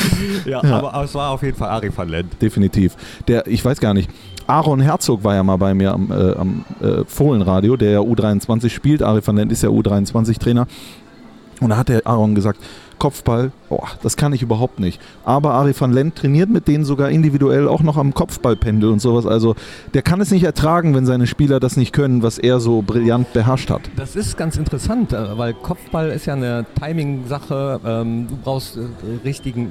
[0.44, 0.78] ja, Ja.
[0.78, 2.40] aber es war auf jeden Fall Ari van Lent.
[2.40, 2.96] Definitiv.
[3.28, 4.10] Der, ich weiß gar nicht.
[4.46, 8.70] Aaron Herzog war ja mal bei mir am, äh, am äh, Fohlenradio, der ja U23
[8.70, 9.02] spielt.
[9.02, 10.66] Ari van Lent ist ja U23-Trainer.
[11.60, 12.60] Und da hat der Aaron gesagt,
[12.98, 15.00] Kopfball, boah, das kann ich überhaupt nicht.
[15.24, 19.26] Aber Ari van Lent trainiert mit denen sogar individuell auch noch am Kopfballpendel und sowas.
[19.26, 19.54] Also
[19.94, 23.32] der kann es nicht ertragen, wenn seine Spieler das nicht können, was er so brillant
[23.32, 23.82] beherrscht hat.
[23.96, 27.80] Das ist ganz interessant, äh, weil Kopfball ist ja eine Timing-Sache.
[27.84, 28.80] Ähm, Du brauchst äh,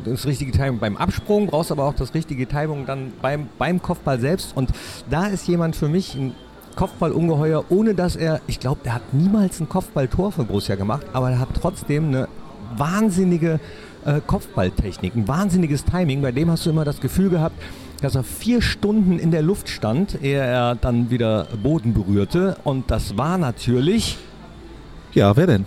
[0.06, 4.20] das richtige Timing beim Absprung, brauchst aber auch das richtige Timing dann beim, beim Kopfball
[4.20, 4.56] selbst.
[4.56, 4.72] Und
[5.10, 6.36] da ist jemand für mich ein
[6.76, 11.32] Kopfballungeheuer, ohne dass er, ich glaube, der hat niemals ein Kopfballtor für Borussia gemacht, aber
[11.32, 12.28] er hat trotzdem eine
[12.78, 13.60] wahnsinnige
[14.06, 16.22] äh, Kopfballtechnik, ein wahnsinniges Timing.
[16.22, 17.56] Bei dem hast du immer das Gefühl gehabt,
[18.02, 22.58] dass er vier Stunden in der Luft stand, ehe er dann wieder Boden berührte.
[22.64, 24.18] Und das war natürlich.
[25.14, 25.66] Ja, wer denn?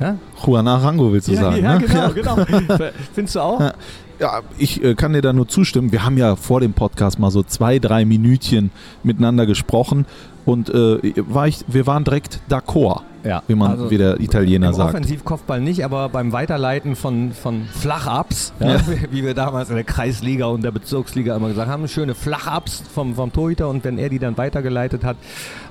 [0.00, 1.86] Ja, Juan Arango willst du sagen, ja ne?
[1.86, 2.36] genau, genau.
[3.12, 3.60] Findest du auch?
[3.60, 3.72] Ja.
[4.18, 5.92] Ja, ich äh, kann dir da nur zustimmen.
[5.92, 8.70] Wir haben ja vor dem Podcast mal so zwei, drei Minütchen
[9.02, 10.04] miteinander gesprochen
[10.44, 13.42] und äh, war ich, wir waren direkt d'accord, Ja.
[13.46, 14.90] wie man, Also wie der Italiener Im sagt.
[14.94, 18.80] Offensivkopfball nicht, aber beim Weiterleiten von, von Flachups, ja, Ja.
[19.10, 23.14] wie wir damals in der Kreisliga und der Bezirksliga immer gesagt haben, schöne Flachups vom,
[23.14, 25.16] vom Torhüter und wenn er die dann weitergeleitet hat,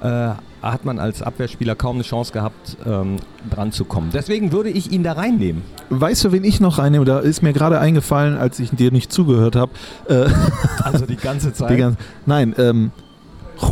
[0.04, 0.30] äh,
[0.62, 3.16] hat man als Abwehrspieler kaum eine Chance gehabt, ähm,
[3.50, 4.10] dran zu kommen.
[4.14, 5.62] Deswegen würde ich ihn da reinnehmen.
[5.90, 7.06] Weißt du, wen ich noch reinnehme?
[7.06, 9.72] Da ist mir gerade eingefallen, als ich dir nicht zugehört habe.
[10.08, 10.26] Äh,
[10.84, 11.70] Also die ganze Zeit.
[11.72, 12.92] die ganz- nein, ähm,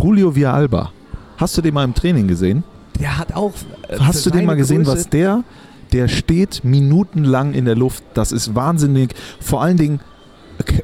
[0.01, 0.91] Julio Villalba.
[1.37, 2.63] Hast du den mal im Training gesehen?
[2.99, 3.53] Der hat auch.
[3.87, 5.43] äh, Hast du den mal gesehen, Größe- was der,
[5.93, 8.03] der steht minutenlang in der Luft.
[8.13, 9.13] Das ist wahnsinnig.
[9.39, 9.99] Vor allen Dingen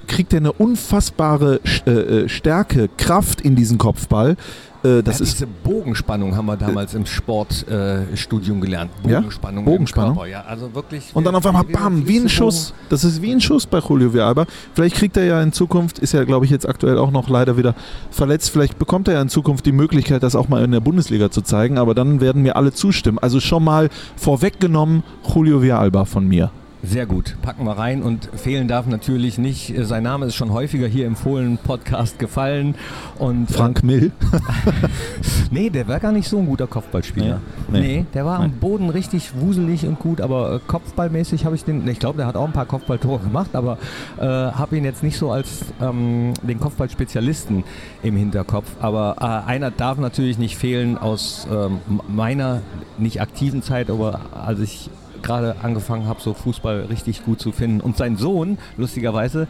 [0.08, 4.36] kriegt er eine unfassbare äh, äh, Stärke, Kraft in diesen Kopfball.
[4.84, 8.91] Äh, das ja, ist diese Bogenspannung haben wir damals im Sportstudium äh, gelernt.
[9.08, 9.19] Ja?
[9.19, 9.65] Bogenspannung.
[9.65, 10.12] Bogenspannung?
[10.12, 11.12] Im Körper, ja, also wirklich.
[11.13, 12.74] Und dann auf einmal bam, wie ein Schuss.
[12.89, 14.46] Das ist wie ein Schuss bei Julio Villalba.
[14.74, 17.58] Vielleicht kriegt er ja in Zukunft, ist ja glaube ich jetzt aktuell auch noch leider
[17.58, 17.76] wieder
[18.12, 21.32] verletzt, vielleicht bekommt er ja in Zukunft die Möglichkeit, das auch mal in der Bundesliga
[21.32, 23.19] zu zeigen, aber dann werden mir alle zustimmen.
[23.19, 26.52] Also schon mal vorweggenommen Julio Villalba von mir.
[26.86, 29.69] Sehr gut, packen wir rein und fehlen darf natürlich nicht.
[29.76, 32.76] äh, Sein Name ist schon häufiger hier im Fohlen-Podcast gefallen.
[33.17, 34.12] Und, Frank Mill.
[34.34, 34.88] Äh,
[35.52, 37.39] nee, der war gar nicht so ein guter Kopfballspieler.
[37.69, 37.80] Nee.
[37.80, 38.06] Nee, Nee.
[38.13, 41.88] der war am Boden richtig wuselig und gut, aber äh, kopfballmäßig habe ich den.
[41.88, 43.78] Ich glaube, der hat auch ein paar Kopfballtore gemacht, aber
[44.19, 47.63] äh, habe ihn jetzt nicht so als ähm, den Kopfballspezialisten
[48.04, 48.67] im Hinterkopf.
[48.82, 52.62] Aber äh, einer darf natürlich nicht fehlen aus ähm, meiner
[52.98, 54.89] nicht aktiven Zeit, aber als ich
[55.23, 57.81] gerade angefangen habe, so Fußball richtig gut zu finden.
[57.81, 59.47] Und sein Sohn, lustigerweise,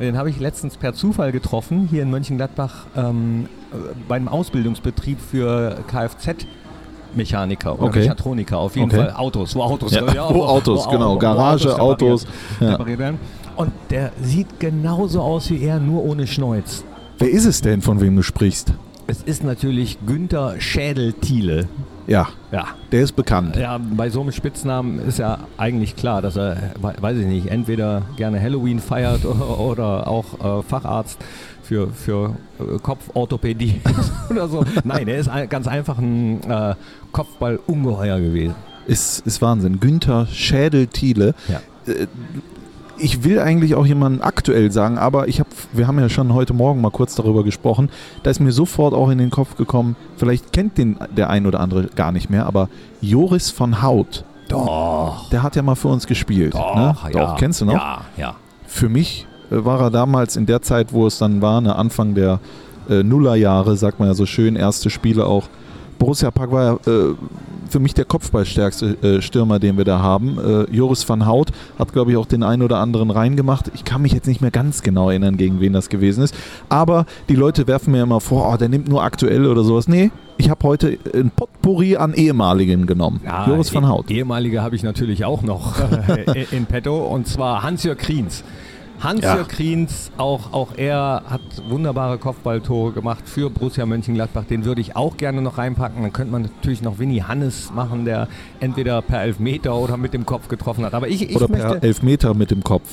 [0.00, 3.76] den habe ich letztens per Zufall getroffen, hier in Mönchengladbach, ähm, äh,
[4.08, 8.00] beim Ausbildungsbetrieb für Kfz-Mechaniker oder Okay.
[8.00, 8.96] Mechatroniker, auf jeden Okay.
[8.96, 10.02] Fall Autos, wo Autos, Ja,
[10.34, 12.26] wo Autos, genau, Garage, Autos,
[12.60, 12.72] ja.
[12.72, 13.18] repariert werden.
[13.56, 16.84] Und der sieht genauso aus wie er, nur ohne Schnäuz.
[17.18, 18.72] Wer ist es denn, von wem du sprichst?
[19.06, 21.68] Es ist natürlich Günther Schädel-Thiele.
[22.06, 23.56] Ja, Ja, der ist bekannt.
[23.56, 27.46] ja, bei so einem Spitznamen ist ja eigentlich klar, dass er, we- weiß ich nicht,
[27.48, 31.18] entweder gerne Halloween feiert oder, oder auch äh, Facharzt
[31.62, 33.80] für, für äh, Kopforthopädie
[34.30, 34.64] oder so.
[34.84, 36.74] Nein, er ist ein, ganz einfach ein äh,
[37.12, 38.54] Kopfball-Ungeheuer gewesen.
[38.86, 39.80] Ist, ist Wahnsinn.
[39.80, 41.34] Günther Schädel-Thiele.
[41.48, 41.60] Ja.
[42.98, 46.54] Ich will eigentlich auch jemanden aktuell sagen, aber ich hab, wir haben ja schon heute
[46.54, 47.90] Morgen mal kurz darüber gesprochen.
[48.22, 51.60] Da ist mir sofort auch in den Kopf gekommen, vielleicht kennt den der ein oder
[51.60, 52.68] andere gar nicht mehr, aber
[53.00, 56.54] Joris von Haut, Doch, der hat ja mal für uns gespielt.
[56.54, 56.96] doch, ne?
[57.12, 57.26] ja.
[57.26, 57.74] Doch, kennst du noch?
[57.74, 58.34] Ja, ja.
[58.66, 62.14] Für mich äh, war er damals in der Zeit, wo es dann war, ne, Anfang
[62.14, 62.40] der
[62.88, 65.48] äh, Nullerjahre, sagt man ja so schön, erste Spiele auch.
[65.98, 67.14] Borussia Park war ja äh,
[67.68, 70.38] für mich der kopfballstärkste äh, Stürmer, den wir da haben.
[70.38, 71.46] Äh, Joris van Hout
[71.78, 73.70] hat, glaube ich, auch den einen oder anderen reingemacht.
[73.74, 76.34] Ich kann mich jetzt nicht mehr ganz genau erinnern, gegen wen das gewesen ist.
[76.68, 79.88] Aber die Leute werfen mir immer vor, oh, der nimmt nur aktuell oder sowas.
[79.88, 83.20] Nee, ich habe heute ein Potpourri an ehemaligen genommen.
[83.24, 84.04] Ja, Joris van eh- Hout.
[84.08, 85.74] Ehemalige habe ich natürlich auch noch
[86.08, 88.44] äh, in petto und zwar Hans-Jörg Kriens.
[89.00, 89.44] Hans-Jörg Ja.
[89.44, 94.44] Kriens, auch, auch er hat wunderbare Kopfballtore gemacht für Borussia Mönchengladbach.
[94.44, 96.02] Den würde ich auch gerne noch reinpacken.
[96.02, 98.28] Dann könnte man natürlich noch Winnie Hannes machen, der
[98.60, 100.94] entweder per Elfmeter oder mit dem Kopf getroffen hat.
[100.94, 102.88] Aber ich, ich Oder per Elfmeter mit dem Kopf.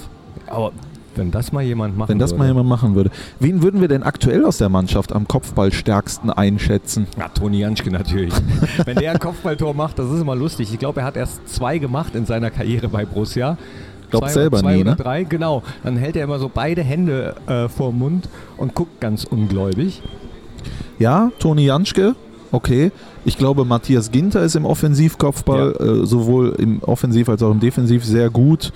[0.47, 0.71] aber
[1.13, 2.47] wenn das mal jemand machen Wenn das mal würde.
[2.51, 3.11] jemand machen würde.
[3.39, 7.05] Wen würden wir denn aktuell aus der Mannschaft am Kopfballstärksten einschätzen?
[7.19, 8.33] Ja, Toni Janschke natürlich.
[8.85, 10.71] Wenn der ein Kopfballtor macht, das ist immer lustig.
[10.71, 13.57] Ich glaube, er hat erst zwei gemacht in seiner Karriere bei Borussia.
[14.11, 14.97] Glaubt selber zwei nie, oder ne?
[14.97, 15.63] drei, genau.
[15.83, 20.01] Dann hält er immer so beide Hände äh, vor Mund und guckt ganz ungläubig.
[20.99, 22.15] Ja, Toni Janschke,
[22.51, 22.91] okay.
[23.23, 28.03] Ich glaube, Matthias Ginter ist im Offensivkopfball, äh, sowohl im Offensiv als auch im Defensiv
[28.03, 28.71] sehr gut.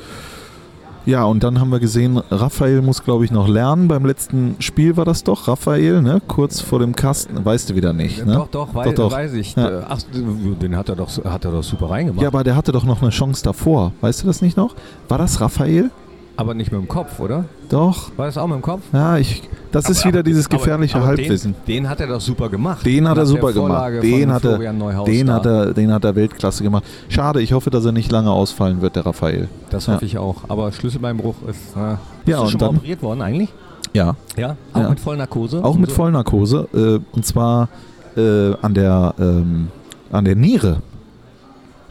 [1.06, 3.88] Ja, und dann haben wir gesehen, Raphael muss, glaube ich, noch lernen.
[3.88, 6.22] Beim letzten Spiel war das doch, Raphael, ne?
[6.28, 7.46] kurz vor dem Kasten.
[7.46, 8.34] Weißt du wieder nicht, ne?
[8.34, 9.12] Doch, doch, wei Doch, doch.
[9.12, 9.56] weiß ich.
[9.56, 9.86] Ja.
[9.88, 12.22] Ach, den hat er doch, hat er doch super reingemacht.
[12.22, 13.92] Ja, aber der hatte doch noch eine Chance davor.
[14.02, 14.76] Weißt du das nicht noch?
[15.08, 15.92] War das Raphael?
[16.38, 17.46] Aber nicht mit dem Kopf, oder?
[17.70, 18.12] Doch.
[18.18, 18.82] War das auch mit dem Kopf?
[18.94, 21.56] Ja, ich, das ist wieder dieses Aber- gefährliche aber Halbwissen.
[21.68, 22.86] Den, den hat er doch super gemacht.
[22.86, 23.94] Den hat er super gemacht.
[24.04, 24.58] Den hat er,
[25.06, 26.84] den, hat er, den hat er Weltklasse gemacht.
[27.10, 29.48] Schade, ich hoffe, dass er nicht lange ausfallen wird, der Raphael.
[29.70, 29.94] Das Ja.
[29.96, 30.44] hoffe ich auch.
[30.50, 31.76] Aber Schlüsselbeinbruch ist.
[31.76, 33.50] Äh, Ja, und schon dann- operiert worden eigentlich?
[33.94, 34.90] Ja, Ja, auch Ja.
[34.90, 35.64] mit Vollnarkose.
[35.64, 35.96] auch mit so?
[35.96, 36.68] Vollnarkose.
[36.74, 37.70] Äh, und zwar
[38.18, 39.68] äh, an, der, ähm,
[40.12, 40.78] an der Niere.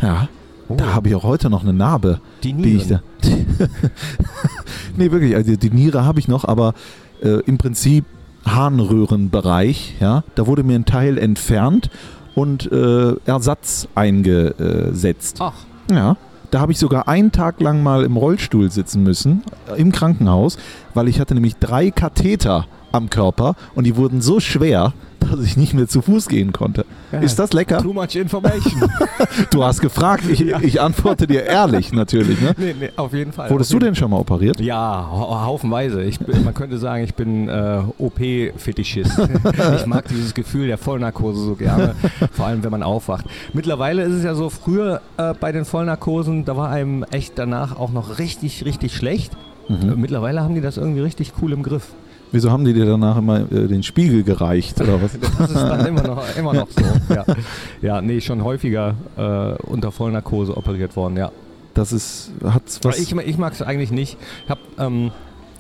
[0.00, 0.28] Ja,
[0.68, 2.52] Oh, da habe ich auch heute noch eine Narbe, die
[2.88, 3.02] da.
[4.96, 6.74] nee, wirklich, also die Niere habe ich noch, aber
[7.22, 8.04] äh, im Prinzip
[8.46, 9.96] Harnröhrenbereich.
[10.00, 11.90] Ja, da wurde mir ein Teil entfernt
[12.34, 15.38] und äh, Ersatz eingesetzt.
[15.40, 15.54] Ach,
[15.90, 16.16] Ja,
[16.50, 20.56] da habe ich sogar einen Tag lang mal im Rollstuhl sitzen müssen, äh, im Krankenhaus,
[20.94, 25.56] weil ich hatte nämlich drei Katheter am Körper und die wurden so schwer, dass ich
[25.56, 26.84] nicht mehr zu Fuß gehen konnte.
[27.14, 27.20] Ja.
[27.20, 27.78] Ist das lecker?
[27.78, 28.82] too much information.
[29.50, 32.40] Du hast gefragt, ich, ich antworte dir ehrlich natürlich.
[32.40, 32.54] Ne?
[32.56, 33.50] nee, nee, auf jeden Fall.
[33.50, 34.60] Wurdest du denn schon mal operiert?
[34.60, 36.02] Ja, hau- haufenweise.
[36.02, 39.12] Ich man könnte sagen, ich bin äh, OP-Fetischist.
[39.76, 41.94] ich mag dieses Gefühl der Vollnarkose so gerne,
[42.32, 43.26] vor allem wenn man aufwacht.
[43.52, 47.78] Mittlerweile ist es ja so, früher äh, bei den Vollnarkosen, da war einem echt danach
[47.78, 49.32] auch noch richtig, richtig schlecht.
[49.68, 49.92] Mhm.
[49.92, 51.86] Äh, Mittlerweile haben die das irgendwie richtig cool im Griff.
[52.32, 55.18] Wieso haben die dir danach immer äh, den Spiegel gereicht oder was?
[55.38, 57.14] Das ist dann immer noch, immer noch so.
[57.14, 57.24] Ja.
[57.82, 61.30] ja, nee, schon häufiger äh, unter Vollnarkose operiert worden, ja.
[61.74, 62.98] Das ist, hat's was?
[62.98, 64.16] Ich, ich mag es eigentlich nicht.
[64.44, 65.10] Ich habe ähm,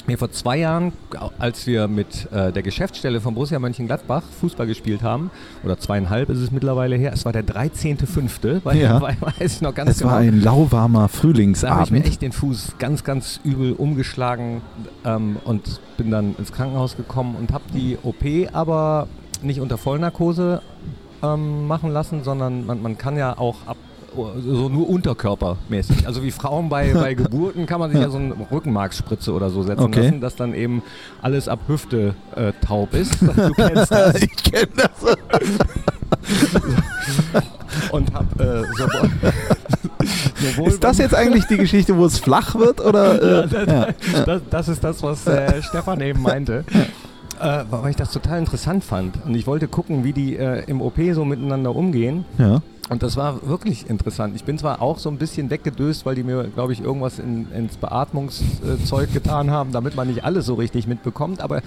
[0.06, 0.92] mir vor zwei Jahren,
[1.38, 5.30] als wir mit äh, der Geschäftsstelle von Borussia Mönchengladbach Fußball gespielt haben,
[5.64, 9.00] oder zweieinhalb ist es mittlerweile her, es war der 13.05., weil Ja.
[9.00, 10.10] weil- weiß ich noch ganz Es genau.
[10.12, 12.06] war ein lauwarmer Da habe ich mir Frühlingsabend.
[12.06, 14.60] echt den Fuß ganz, ganz übel umgeschlagen
[15.04, 19.08] ähm, und bin dann ins Krankenhaus gekommen und habe die OP aber
[19.42, 20.60] nicht unter Vollnarkose
[21.22, 23.76] ähm, machen lassen, sondern man, man kann ja auch ab
[24.46, 26.06] so nur unterkörpermäßig.
[26.06, 29.62] Also wie Frauen bei, bei Geburten kann man sich ja so eine Rückenmarksspritze oder so
[29.62, 30.04] setzen Okay.
[30.06, 30.82] lassen, dass dann eben
[31.22, 33.16] alles ab Hüfte äh, taub ist.
[33.22, 34.14] Du kennst das.
[34.22, 35.16] ich kenne das.
[37.90, 39.10] Und hab äh, sowohl,
[40.36, 42.80] sowohl Ist das jetzt eigentlich die Geschichte, wo es flach wird?
[42.80, 43.88] Oder, äh, ja.
[44.24, 46.64] Das, das ist das, was äh, Stefan eben meinte.
[47.40, 49.16] Äh, weil ich das total interessant fand.
[49.24, 52.24] Und ich wollte gucken, wie die äh, im OP so miteinander umgehen.
[52.38, 52.60] ja.
[52.90, 54.36] Und das war wirklich interessant.
[54.36, 57.50] Ich bin zwar auch so ein bisschen weggedöst, weil die mir, glaube ich, irgendwas in,
[57.52, 61.40] ins Beatmungszeug getan haben, damit man nicht alles so richtig mitbekommt.
[61.40, 61.62] Aber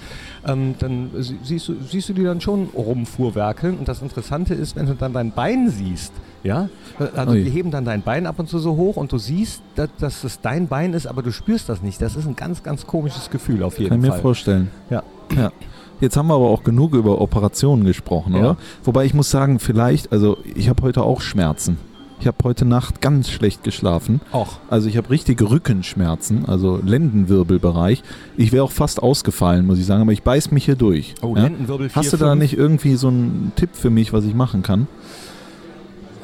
[0.45, 3.77] ähm, dann sie- siehst du, siehst du die dann schon rumfuhrwerkeln.
[3.79, 6.69] Und das Interessante ist, wenn du dann dein Bein siehst, ja,
[7.15, 7.43] also Ui.
[7.43, 10.23] die heben dann dein Bein ab und zu so hoch und du siehst, dass, dass
[10.23, 11.99] es dein Bein ist, aber du spürst das nicht.
[11.99, 14.21] Das ist ein ganz, ganz komisches Gefühl auf jeden Kann ich mir Fall.
[14.21, 14.69] vorstellen.
[14.91, 15.01] Ja.
[15.35, 15.51] ja.
[15.99, 18.39] Jetzt haben wir aber auch genug über Operationen gesprochen, Ja.
[18.39, 18.57] oder?
[18.83, 21.77] Wobei ich muss sagen, vielleicht, also ich habe heute auch Schmerzen.
[22.19, 24.21] Ich habe heute Nacht ganz schlecht geschlafen.
[24.33, 28.01] Och, Also ich habe richtige Rückenschmerzen, also Lendenwirbelbereich.
[28.37, 31.13] Ich wäre auch fast ausgefallen, muss ich sagen, aber ich beiß mich hier durch.
[31.21, 31.43] oh, ja?
[31.43, 34.63] Lendenwirbel 4, Hast du da nicht irgendwie so einen Tipp für mich, was ich machen
[34.63, 34.87] kann?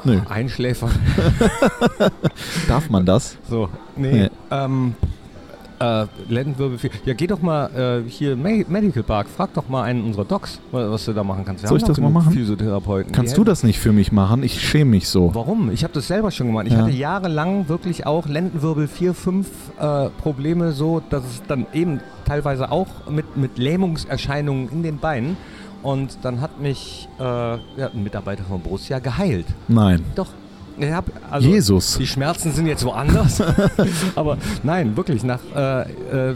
[0.04, 0.20] Nö.
[0.28, 0.90] Einschläfer.
[2.68, 3.38] Darf man das?
[3.50, 4.12] So, nee.
[4.24, 4.30] Nee.
[4.52, 4.96] Ähm,
[5.84, 6.90] äh, Lendenwirbel 4.
[7.06, 10.60] Ja, geh doch mal äh, hier Me Medical Park, frag doch mal einen unserer Docs,
[10.72, 11.64] wa- was du da machen kannst.
[11.64, 12.32] Wir Soll ich das mal machen?
[12.34, 13.12] Physiotherapeuten.
[13.12, 14.44] Kannst du das nicht für mich machen?
[14.44, 15.34] Ich schäme mich so.
[15.34, 15.72] Warum?
[15.72, 16.68] Ich habe das selber schon gemacht.
[16.68, 16.80] Ich Ja.
[16.80, 19.48] hatte jahrelang wirklich auch Lendenwirbel 4, 5
[19.80, 25.38] äh, Probleme, so dass es dann eben teilweise auch mit, mit Lähmungserscheinungen in den Beinen.
[25.82, 27.58] Und dann hat mich äh, ja,
[27.94, 29.46] ein Mitarbeiter von Borussia geheilt.
[29.68, 30.02] Nein.
[30.16, 30.28] Doch.
[30.82, 31.98] Hab, also Jesus.
[31.98, 33.42] Die Schmerzen sind jetzt woanders.
[34.16, 35.82] Aber nein, wirklich, nach äh,
[36.32, 36.36] äh,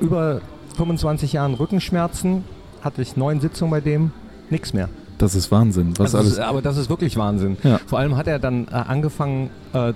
[0.00, 0.40] über
[0.76, 2.44] 25 Jahren Rückenschmerzen
[2.82, 4.12] hatte ich neun Sitzungen bei dem,
[4.50, 4.88] nichts mehr.
[5.18, 5.94] Das ist Wahnsinn.
[5.98, 6.32] Was Also alles.
[6.34, 7.56] es- aber das ist wirklich Wahnsinn.
[7.62, 7.80] Ja.
[7.86, 9.92] Vor allem hat er dann äh, angefangen, äh,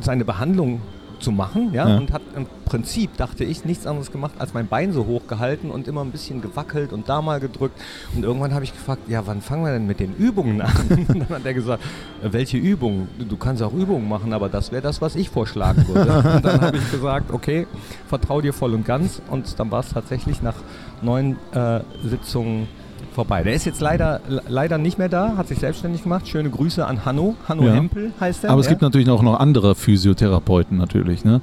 [0.00, 0.80] seine Behandlung
[1.24, 1.96] zu machen, ja, Ja.
[1.96, 5.70] und hat im Prinzip, dachte ich, nichts anderes gemacht, als mein Bein so hoch gehalten
[5.70, 7.80] und immer ein bisschen gewackelt und da mal gedrückt.
[8.14, 10.72] Und irgendwann habe ich gefragt, ja, wann fangen wir denn mit den Übungen an?
[11.08, 11.82] Und dann hat er gesagt,
[12.22, 13.08] äh, welche Übungen?
[13.18, 16.12] Du- Du kannst auch Übungen machen, aber das wäre das, was ich vorschlagen würde.
[16.36, 17.66] und dann habe ich gesagt, okay,
[18.06, 19.20] vertrau dir voll und ganz.
[19.30, 20.54] Und dann war es tatsächlich nach
[21.02, 22.68] neun äh, Sitzungen
[23.14, 23.42] vorbei.
[23.42, 26.28] Der ist jetzt leider, le- leider nicht mehr da, hat sich selbstständig gemacht.
[26.28, 27.34] Schöne Grüße an Hanno.
[27.48, 27.72] Hanno Ja.
[27.74, 28.50] Hempel heißt er.
[28.50, 28.70] aber es ja?
[28.72, 31.40] gibt natürlich auch noch andere Physiotherapeuten natürlich, ne?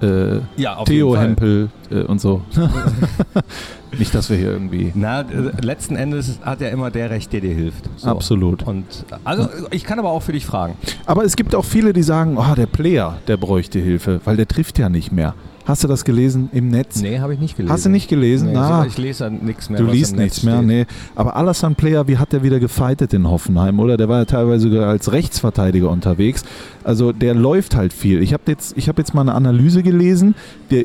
[0.00, 1.16] Äh, ja, Theo.
[1.16, 2.42] Hempel äh, und so.
[3.98, 4.92] Nicht, dass wir hier irgendwie.
[4.94, 5.24] Na, äh,
[5.60, 7.88] letzten Endes hat ja immer der Recht, der dir hilft.
[7.96, 8.08] So.
[8.08, 8.62] Absolut.
[8.62, 8.84] Und
[9.24, 10.76] also ich kann aber auch für dich fragen.
[11.06, 14.46] Aber es gibt auch viele, die sagen, oh, der Player, der bräuchte Hilfe, weil der
[14.46, 15.34] trifft ja nicht mehr.
[15.68, 17.02] Hast du das gelesen im Netz?
[17.02, 17.70] Nee, habe ich nicht gelesen.
[17.70, 18.48] Hast du nicht gelesen?
[18.48, 19.78] Nee, Na, so, ich lese ja nichts mehr.
[19.78, 20.86] du liest nichts mehr, nee.
[21.14, 23.98] Aber Alassane Player, wie hat der wieder gefightet in Hoffenheim, oder?
[23.98, 26.42] Der war ja teilweise sogar als Rechtsverteidiger unterwegs.
[26.84, 28.22] Also der läuft halt viel.
[28.22, 30.34] Ich habe jetzt, ich hab jetzt mal eine Analyse gelesen,
[30.70, 30.84] der,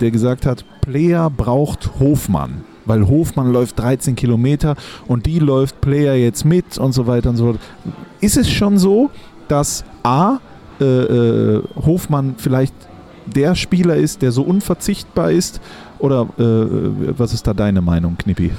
[0.00, 2.64] der gesagt hat, Player braucht Hofmann.
[2.86, 4.74] Weil Hofmann läuft 13 Kilometer
[5.06, 7.60] und die läuft Player jetzt mit und so weiter und so fort.
[8.20, 9.08] Ist es schon so,
[9.46, 10.38] dass A,
[10.80, 12.74] äh, äh, Hofmann vielleicht
[13.30, 15.60] der Spieler ist, der so unverzichtbar ist?
[15.98, 18.52] Oder äh, was ist da deine Meinung, Knippi?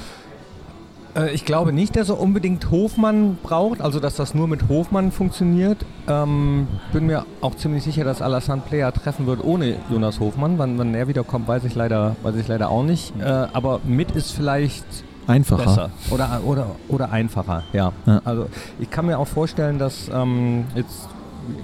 [1.14, 5.12] Äh, ich glaube nicht, dass er unbedingt Hofmann braucht, also dass das nur mit Hofmann
[5.12, 5.78] funktioniert.
[6.08, 10.58] Ähm, bin mir auch ziemlich sicher, dass Alassane Player treffen wird ohne Jonas Hofmann.
[10.58, 13.12] Wann, wann er wiederkommt, weiß ich leider, weiß ich leider auch nicht.
[13.20, 14.84] Äh, aber mit ist vielleicht
[15.26, 15.64] Einfacher.
[15.64, 17.92] besser oder, oder, oder einfacher, ja.
[18.06, 18.20] Ja.
[18.24, 18.46] Also
[18.80, 21.08] ich kann mir auch vorstellen, dass ähm, jetzt,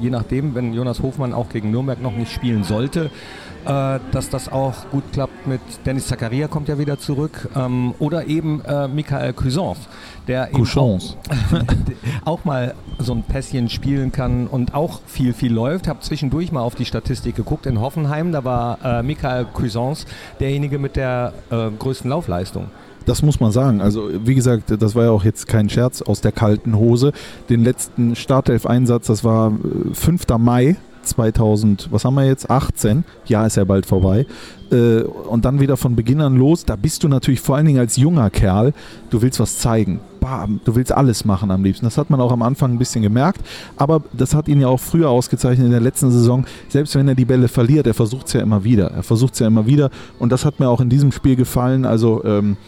[0.00, 3.10] je nachdem, wenn Jonas Hofmann auch gegen Nürnberg noch nicht spielen sollte,
[3.64, 8.26] äh, dass das auch gut klappt mit Dennis Zakaria kommt ja wieder zurück ähm, oder
[8.26, 9.82] eben äh, Michael Cuisance,
[10.26, 11.16] der eben Couchons.
[12.24, 15.88] auch mal so ein Pässchen spielen kann und auch viel, viel läuft.
[15.88, 18.32] Habe zwischendurch mal auf die Statistik geguckt in Hoffenheim.
[18.32, 20.06] Da war äh, Michael Cuisance
[20.40, 22.70] derjenige mit der äh, größten Laufleistung.
[23.08, 23.80] Das muss man sagen.
[23.80, 27.12] Also, wie gesagt, das war ja auch jetzt kein Scherz aus der kalten Hose.
[27.48, 30.26] Den letzten Startelf-Einsatz, das war äh, 5.
[30.38, 32.50] Mai 2000, was haben wir jetzt?
[32.50, 33.04] 18.
[33.24, 34.26] Ja, ist ja bald vorbei.
[34.70, 36.66] Äh, und dann wieder von Beginn an los.
[36.66, 38.74] Da bist du natürlich vor allen Dingen als junger Kerl,
[39.08, 40.00] du willst was zeigen.
[40.20, 41.86] Bam, du willst alles machen am liebsten.
[41.86, 43.40] Das hat man auch am Anfang ein bisschen gemerkt.
[43.78, 46.44] Aber das hat ihn ja auch früher ausgezeichnet in der letzten Saison.
[46.68, 48.90] Selbst wenn er die Bälle verliert, er versucht es ja immer wieder.
[48.90, 49.90] Er versucht es ja immer wieder.
[50.18, 51.86] Und das hat mir auch in diesem Spiel gefallen.
[51.86, 52.58] Also ähm,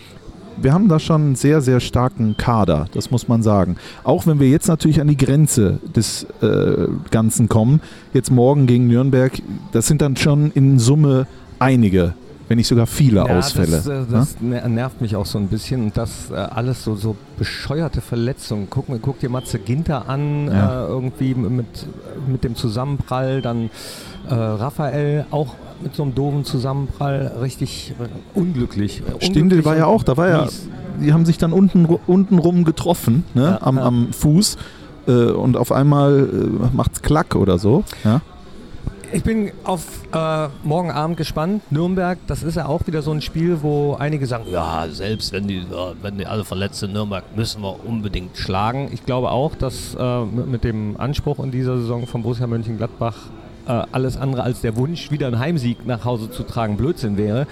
[0.62, 3.76] wir haben da schon einen sehr, sehr starken Kader, das muss man sagen.
[4.04, 7.80] Auch wenn wir jetzt natürlich an die Grenze des äh, Ganzen kommen,
[8.12, 9.32] jetzt morgen gegen Nürnberg,
[9.72, 11.26] das sind dann schon in Summe
[11.58, 12.14] einige,
[12.48, 13.70] wenn nicht sogar viele Ja, Ausfälle.
[13.76, 16.96] Das, äh, das ner- nervt mich auch so ein bisschen und das äh, alles so,
[16.96, 18.66] so bescheuerte Verletzungen.
[18.70, 20.84] Guck, guck dir Matze Ginter an, Ja.
[20.84, 21.66] äh, irgendwie mit,
[22.28, 23.70] mit dem Zusammenprall, dann
[24.28, 29.02] äh, Raphael auch mit so einem doofen Zusammenprall, richtig äh, unglücklich.
[29.08, 30.48] äh, unglücklich war ja auch, da war ja,
[31.00, 33.84] die haben sich dann unten, unten rum getroffen, ne, Ja, am, ja.
[33.84, 34.58] am Fuß.
[35.08, 37.84] Äh, und auf einmal äh, macht's Klack oder so.
[38.04, 38.20] Ja?
[39.12, 41.62] Ich bin auf äh, morgen Abend gespannt.
[41.72, 45.48] Nürnberg, das ist ja auch wieder so ein Spiel, wo einige sagen, ja, selbst wenn
[45.48, 48.88] die, äh, wenn die alle verletzt sind, Nürnberg müssen wir unbedingt schlagen.
[48.92, 53.16] Ich glaube auch, dass äh, mit, mit dem Anspruch in dieser Saison von Borussia Mönchengladbach
[53.66, 57.46] äh, alles andere als der Wunsch, wieder einen Heimsieg nach Hause zu tragen, Blödsinn wäre.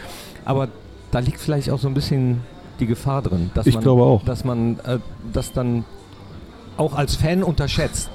[0.44, 0.68] Aber
[1.10, 2.40] da liegt vielleicht auch so ein bisschen
[2.80, 4.24] die Gefahr drin, dass Ich man, glaube auch.
[4.24, 4.98] dass man äh,
[5.32, 5.84] das dann
[6.76, 8.08] auch als Fan unterschätzt.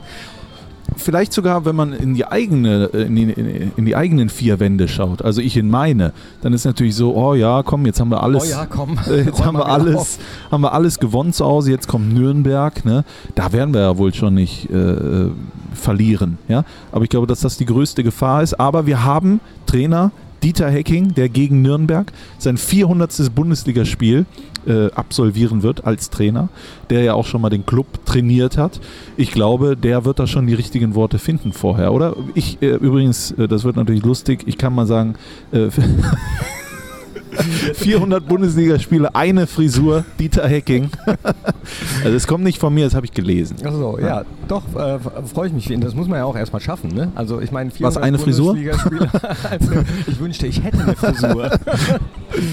[0.97, 3.31] Vielleicht sogar, wenn man in die eigene, äh, in die,
[3.75, 7.33] in die eigenen vier Wände schaut, also ich in meine, dann ist natürlich so, oh
[7.33, 8.97] ja, komm, jetzt haben wir alles, oh ja, komm.
[9.07, 10.19] jetzt haben wir alles,
[10.51, 13.03] haben wir alles gewonnen zu Hause, jetzt kommt Nürnberg, ne?
[13.35, 15.27] Da werden wir ja wohl schon nicht äh,
[15.73, 16.63] verlieren, ja.
[16.91, 18.59] Aber ich glaube, dass das die größte Gefahr ist.
[18.59, 20.11] Aber wir haben Trainer
[20.43, 23.33] Dieter Hecking, der gegen Nürnberg sein 400.
[23.33, 24.25] Bundesligaspiel
[24.67, 26.49] äh, absolvieren wird als Trainer,
[26.89, 28.81] der ja auch schon mal den Club trainiert hat.
[29.17, 32.15] Ich glaube, der wird da schon die richtigen Worte finden vorher, oder?
[32.33, 35.15] Ich äh, übrigens, äh, das wird natürlich lustig, ich kann mal sagen,
[35.51, 35.69] äh,
[37.75, 40.89] 400 Bundesligaspiele, eine Frisur, Dieter Hecking.
[42.03, 43.57] also es kommt nicht von mir, das habe ich gelesen.
[43.63, 45.71] Achso, ja, doch, äh, freue ich mich.
[45.79, 47.11] Das muss man ja auch erstmal schaffen, ne?
[47.15, 48.53] Also ich meine, 400 eine Frisur?
[48.53, 49.09] Bundesligaspieler.
[49.49, 49.71] also,
[50.07, 51.51] ich wünschte, ich hätte eine Frisur.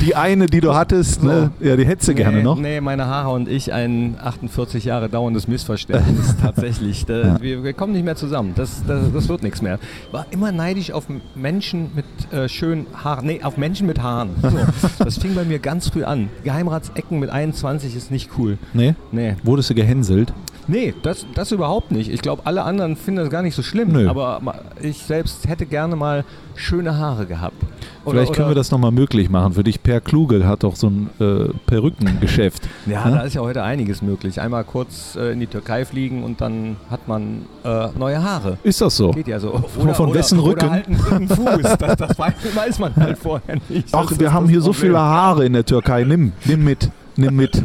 [0.02, 1.50] Die eine, die du hattest, ne?
[1.60, 2.58] ja, die hättest du gerne nee, noch.
[2.58, 7.06] Nee, meine Haare und ich ein 48 Jahre dauerndes Missverständnis tatsächlich.
[7.06, 7.40] Da, Ja.
[7.40, 8.52] wir, wir kommen nicht mehr zusammen.
[8.54, 9.78] Das, das, das wird nichts mehr.
[10.12, 13.26] War immer neidisch auf Menschen mit äh, schönen Haaren.
[13.26, 14.30] Nee, auf Menschen mit Haaren.
[14.42, 14.48] So,
[14.98, 16.28] das fing bei mir ganz früh an.
[16.44, 18.58] Geheimratsecken mit 21 ist nicht cool.
[18.72, 18.94] Nee?
[19.12, 19.36] Nee.
[19.42, 20.32] Wurdest du gehänselt?
[20.70, 22.10] Nee, das, das überhaupt nicht.
[22.10, 23.92] Ich glaube, alle anderen finden das gar nicht so schlimm.
[23.92, 24.08] Nö.
[24.08, 24.40] Aber
[24.80, 27.56] ich selbst hätte gerne mal schöne Haare gehabt.
[28.06, 29.82] Vielleicht können wir das nochmal möglich machen für dich.
[29.82, 32.68] Per Kluge hat doch so ein äh, Perückengeschäft.
[32.86, 33.16] Ja, Ne?
[33.16, 34.40] da ist ja heute einiges möglich.
[34.40, 38.58] Einmal kurz äh, in die Türkei fliegen und dann hat man äh, neue Haare.
[38.62, 39.10] Ist das so?
[39.10, 39.58] Geht ja so.
[39.92, 40.64] von wessen Rücken?
[40.64, 41.76] Oder halt einen Fuß.
[41.80, 43.86] Das, das weiß, weiß man halt vorher nicht.
[43.86, 46.04] Das Ach, ist wir das haben hier so viele Haare in der Türkei.
[46.04, 47.62] Nimm, nimm mit, nimm mit.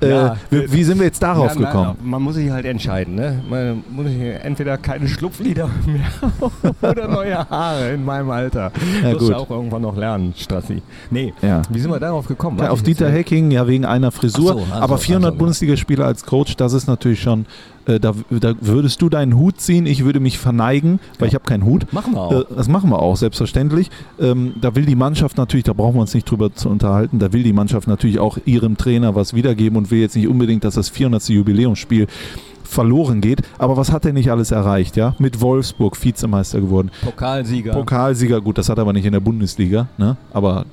[0.00, 0.36] Äh, Ja.
[0.50, 1.96] wie, wie sind wir jetzt darauf Ja, gekommen?
[2.02, 3.14] Man muss sich halt entscheiden.
[3.14, 3.40] Ne?
[3.48, 8.70] Man muss sich entweder keine Schlupflieder mehr oder neue Haare in meinem Alter.
[9.02, 9.30] Ja, Wirst gut.
[9.30, 10.82] du auch irgendwann noch lernen, Strassi.
[11.10, 11.62] Nee, Ja.
[11.70, 12.58] wie sind wir darauf gekommen?
[12.58, 13.10] Ja, auf ich Dieter.
[13.10, 14.52] Hecking, ja, wegen einer Frisur.
[14.54, 17.46] So, ach aber so, 400 ach so, Bundesligaspiele als Coach, das ist natürlich schon,
[17.88, 21.44] äh, da, da würdest du deinen Hut ziehen, ich würde mich verneigen, weil ich habe
[21.44, 21.92] keinen Hut.
[21.92, 22.32] Machen wir auch.
[22.32, 23.90] Äh, das machen wir auch, selbstverständlich.
[24.20, 27.32] Ähm, da will die Mannschaft natürlich, da brauchen wir uns nicht drüber zu unterhalten, da
[27.32, 30.74] will die Mannschaft natürlich auch ihrem Trainer was wiedergeben und will jetzt nicht unbedingt, dass
[30.74, 31.28] das 400.
[31.28, 32.06] Jubiläumsspiel
[32.62, 33.40] verloren geht.
[33.56, 35.14] Aber was hat er nicht alles erreicht, ja?
[35.18, 36.90] Mit Wolfsburg Vizemeister geworden.
[37.02, 37.72] Pokalsieger.
[37.72, 40.16] Pokalsieger, gut, das hat er aber nicht in der Bundesliga, ne?
[40.32, 40.66] Aber,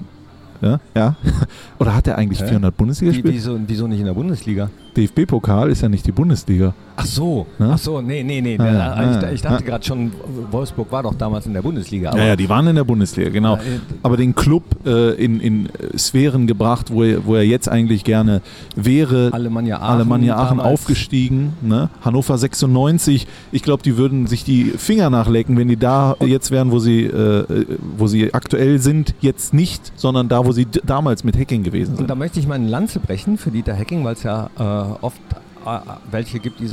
[0.62, 1.16] ja, ja.
[1.80, 2.48] Oder hat er eigentlich Hä?
[2.48, 3.34] 400 Wie, Bundesligaspiele?
[3.34, 4.70] wieso, wieso nicht in der Bundesliga?
[4.98, 6.74] DFB-Pokal ist ja nicht die Bundesliga.
[6.98, 7.72] Ach so, Ne?
[7.74, 8.56] ach so, nee, nee, nee.
[8.58, 9.68] Ah, Der- ah, ich, ich dachte ah.
[9.68, 10.14] gerade schon,
[10.50, 12.16] Wolfsburg war doch damals in der Bundesliga.
[12.16, 13.56] ja, ja, die waren in der Bundesliga, genau.
[13.56, 17.68] Äh, Aber den Club äh, in, in äh, Sphären gebracht, wo er, wo er jetzt
[17.68, 18.42] eigentlich gerne
[18.78, 19.30] wäre.
[19.34, 19.96] Alemannia Aachen.
[19.96, 20.74] Alemannia Aachen damals.
[20.74, 21.54] aufgestiegen.
[21.62, 21.90] Ne?
[22.02, 23.28] Hannover 96.
[23.52, 27.04] Ich glaube, die würden sich die Finger nachlecken, wenn die da jetzt wären, wo sie,
[27.04, 27.10] äh,
[27.42, 27.66] äh,
[27.98, 29.16] wo sie aktuell sind.
[29.20, 32.10] Jetzt nicht, sondern da, wo sie damals mit Hacking gewesen Und sind.
[32.10, 34.62] da möchte ich mal eine Lanze brechen für Dieter Hecking, weil es ja äh,
[35.02, 35.20] oft
[35.66, 35.80] äh,
[36.12, 36.70] welche gibt, die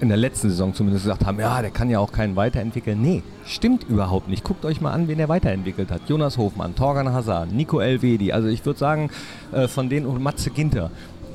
[0.00, 3.00] in der letzten Saison zumindest gesagt haben, ja, der kann ja auch keinen weiterentwickeln.
[3.00, 4.42] Nee, stimmt überhaupt nicht.
[4.42, 6.08] Guckt euch mal an, wen er weiterentwickelt hat.
[6.08, 8.32] Jonas Hofmann, Torgan Hazard, Nico Elvedi.
[8.32, 9.10] Also ich würde sagen,
[9.52, 10.90] äh, von denen und Matze Ginter.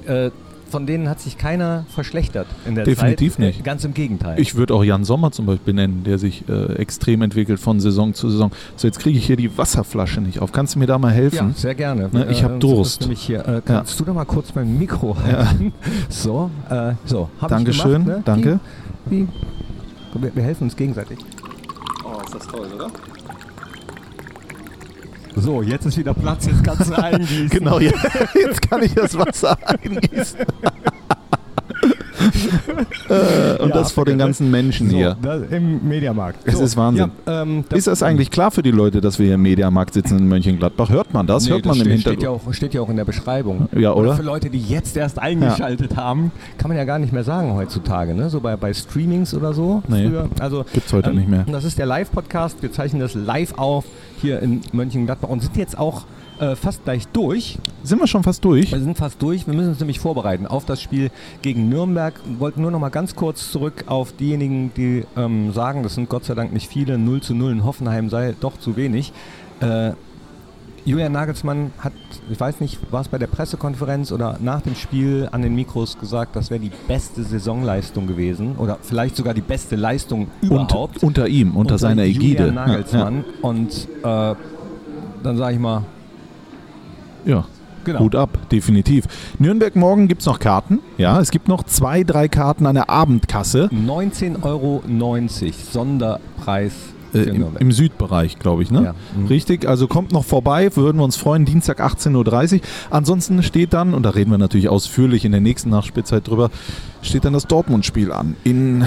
[0.05, 0.31] Äh,
[0.69, 3.39] von denen hat sich keiner verschlechtert in der Definitiv Zeit.
[3.39, 3.63] Nicht.
[3.63, 4.39] Ganz im Gegenteil.
[4.39, 8.13] Ich würde auch Jan Sommer zum Beispiel nennen, der sich äh, extrem entwickelt von Saison
[8.13, 8.51] zu Saison.
[8.75, 10.51] So, jetzt kriege ich hier die Wasserflasche nicht auf.
[10.51, 11.53] Kannst du mir da mal ja, helfen?
[11.55, 12.09] sehr gerne.
[12.11, 12.79] Ne, ich Äh, Durst.
[12.79, 15.47] das ist Nämlich hier, äh, kannst du da mal kurz mein Mikro Ja.
[15.47, 15.73] halten?
[16.09, 17.29] So, äh, so.
[17.39, 18.21] Hab ich Dankeschön, gemacht, ne?
[18.25, 18.59] danke.
[19.05, 19.27] Wie,
[20.13, 21.19] wie, wir, wir helfen uns gegenseitig.
[22.31, 22.87] das toll, oder?
[25.39, 27.49] So, jetzt ist wieder Platz, jetzt kannst du eingießen.
[27.49, 27.91] Genau, ja.
[28.33, 30.39] jetzt kann ich das Wasser eingießen.
[33.09, 35.17] Äh, und Ja, das vor den ganzen Menschen So, hier.
[35.21, 36.39] das, Im Mediamarkt.
[36.45, 37.11] Es so, ist Wahnsinn.
[37.25, 40.17] Ja, ähm, Ist das eigentlich klar für die Leute, dass wir hier im Mediamarkt sitzen
[40.17, 40.89] in Mönchengladbach?
[40.89, 41.45] Hört man das?
[41.45, 42.43] Nee, Hört man das im steht, steht, Hintergrund?
[42.43, 43.69] ja auch, steht ja auch in der Beschreibung.
[43.77, 44.15] Ja, oder?
[44.15, 48.13] Für Leute, die jetzt erst eingeschaltet haben, kann man ja gar nicht mehr sagen heutzutage.
[48.13, 48.29] Ne?
[48.29, 49.83] So bei, bei Streamings oder so.
[49.87, 50.07] Nee.
[50.09, 50.29] Früher.
[50.39, 51.45] Also, Gibt's heute nicht mehr.
[51.51, 52.61] Das ist der Live-Podcast.
[52.61, 53.85] Wir zeichnen das live auf
[54.21, 56.05] hier in Mönchengladbach und sind jetzt auch
[56.39, 57.57] äh, fast gleich durch.
[57.83, 58.71] Sind wir schon fast durch?
[58.71, 59.47] Wir sind fast durch.
[59.47, 61.09] Wir müssen uns nämlich vorbereiten auf das Spiel
[61.41, 62.13] gegen Nürnberg.
[62.37, 66.25] Wollten nur noch mal ganz kurz zurück auf diejenigen, die ähm, sagen, das sind Gott
[66.25, 69.13] sei Dank nicht viele, 0 zu 0 in Hoffenheim sei doch zu wenig.
[69.61, 69.91] Äh,
[70.85, 71.91] Julian Nagelsmann hat,
[72.29, 75.99] ich weiß nicht, war es bei der Pressekonferenz oder nach dem Spiel an den Mikros
[75.99, 81.03] gesagt, das wäre die beste Saisonleistung gewesen oder vielleicht sogar die beste Leistung überhaupt.
[81.03, 82.45] Und, unter ihm, unter, seiner Ägide.
[82.45, 83.25] Julian Nagelsmann.
[83.41, 84.35] Und äh,
[85.23, 85.83] dann sage ich mal,
[87.25, 87.45] Ja,
[87.83, 87.99] genau.
[87.99, 89.05] Hut ab, definitiv.
[89.39, 90.79] Nürnberg morgen gibt es noch Karten.
[90.97, 93.69] Ja, es gibt noch zwei, drei Karten an der Abendkasse.
[93.73, 94.83] 19,90 Euro
[95.71, 96.73] Sonderpreis
[97.13, 97.45] Äh, für im.
[97.59, 98.83] Im Südbereich, glaube ich, ne?
[98.83, 98.95] Ja.
[99.17, 99.27] Mhm.
[99.27, 102.59] Richtig, also kommt noch vorbei, würden wir uns freuen, Dienstag 18.30 Uhr.
[102.89, 106.49] Ansonsten steht dann, und da reden wir natürlich ausführlich in der nächsten Nachspielzeit drüber,
[107.01, 108.35] steht dann das Dortmund-Spiel an.
[108.43, 108.83] In,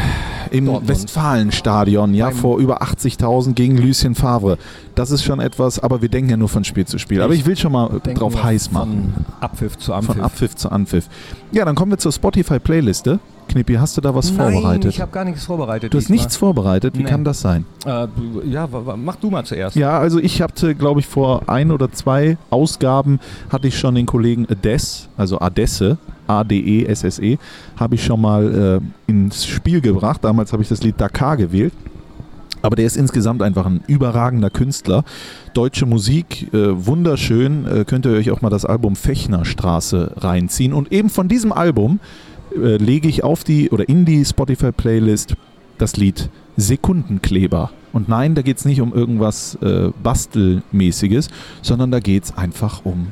[0.50, 0.88] Im Dortmund.
[0.88, 4.58] Westfalenstadion, ja, Beim- vor über 80.000 gegen Lucien Favre.
[4.94, 7.22] Das ist schon etwas, aber wir denken ja nur von Spiel zu Spiel.
[7.22, 9.14] Aber ich will schon mal drauf heiß machen.
[9.14, 10.14] Von Abpfiff zu Anpfiff.
[10.16, 11.08] Von Abpfiff zu Anpfiff.
[11.52, 13.18] Ja, dann kommen wir zur Spotify-Playliste.
[13.50, 14.92] Knippi, hast du da was Nein, vorbereitet?
[14.92, 15.92] ich habe gar nichts vorbereitet.
[15.92, 16.96] Du hast nichts vorbereitet.
[16.96, 17.08] Wie Nee.
[17.08, 17.64] kann das sein?
[17.84, 18.06] Äh,
[18.48, 19.74] ja, mach du mal zuerst.
[19.76, 23.18] Ja, also ich hatte, glaube ich, vor ein oder zwei Ausgaben
[23.50, 25.98] hatte ich schon den Kollegen Ades, also Adesse,
[26.28, 27.38] A-D-E-S-S-E, E,
[27.76, 30.22] habe ich schon mal äh, ins Spiel gebracht.
[30.24, 31.72] Damals habe ich das Lied Dakar gewählt.
[32.62, 35.02] Aber der ist insgesamt einfach ein überragender Künstler.
[35.54, 37.66] Deutsche Musik, äh, wunderschön.
[37.66, 40.72] Äh, könnt ihr euch auch mal das Album Fechnerstraße reinziehen.
[40.74, 42.00] Und eben von diesem Album
[42.54, 45.36] äh, lege ich auf die oder in die Spotify-Playlist
[45.78, 47.70] das Lied Sekundenkleber.
[47.92, 51.28] Und nein, da geht es nicht um irgendwas äh, Bastelmäßiges,
[51.62, 53.08] sondern da geht es einfach um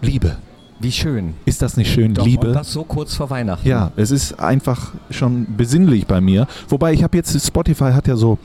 [0.00, 0.36] Liebe.
[0.78, 1.34] Wie schön.
[1.44, 2.14] Ist das nicht schön?
[2.14, 2.48] Doch, Liebe.
[2.48, 3.68] Und das so kurz vor Weihnachten.
[3.68, 6.46] Ja, es ist einfach schon besinnlich bei mir.
[6.68, 8.38] Wobei ich habe jetzt, Spotify hat ja so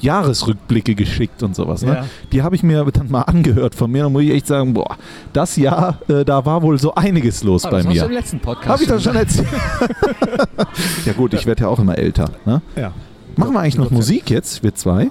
[0.00, 1.82] Jahresrückblicke geschickt und sowas.
[1.82, 1.92] Ne?
[1.94, 2.04] Ja.
[2.32, 4.02] Die habe ich mir dann mal angehört von mir.
[4.04, 4.96] Da muss ich echt sagen, boah,
[5.32, 8.06] das Jahr, äh, da war wohl so einiges los Ah, bei das hast du mir.
[8.06, 8.68] im letzten Podcast.
[8.68, 9.48] Habe ich das schon erzählt?
[11.04, 12.30] ja gut, ich werde ja auch immer älter.
[12.44, 12.62] Ne?
[12.76, 12.92] Ja.
[13.36, 13.90] Machen wir eigentlich noch.
[13.90, 15.04] Musik jetzt, wir zwei?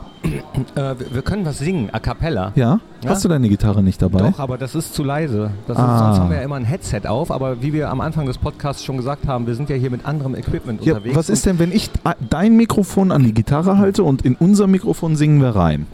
[0.75, 2.51] Äh, wir, können was singen, a cappella.
[2.55, 2.79] Ja?
[3.03, 3.09] Ja.
[3.09, 4.29] Hast du deine Gitarre nicht dabei?
[4.31, 5.51] Doch, aber das ist zu leise.
[5.67, 5.99] Das ist, Ah.
[5.99, 8.83] Sonst haben wir ja immer ein Headset auf, aber wie wir am Anfang des Podcasts
[8.83, 11.15] schon gesagt haben, wir sind ja hier mit anderem Equipment Ja, unterwegs.
[11.15, 11.89] was ist denn, wenn ich
[12.29, 15.87] dein Mikrofon an die Gitarre halte und in unser Mikrofon singen wir rein?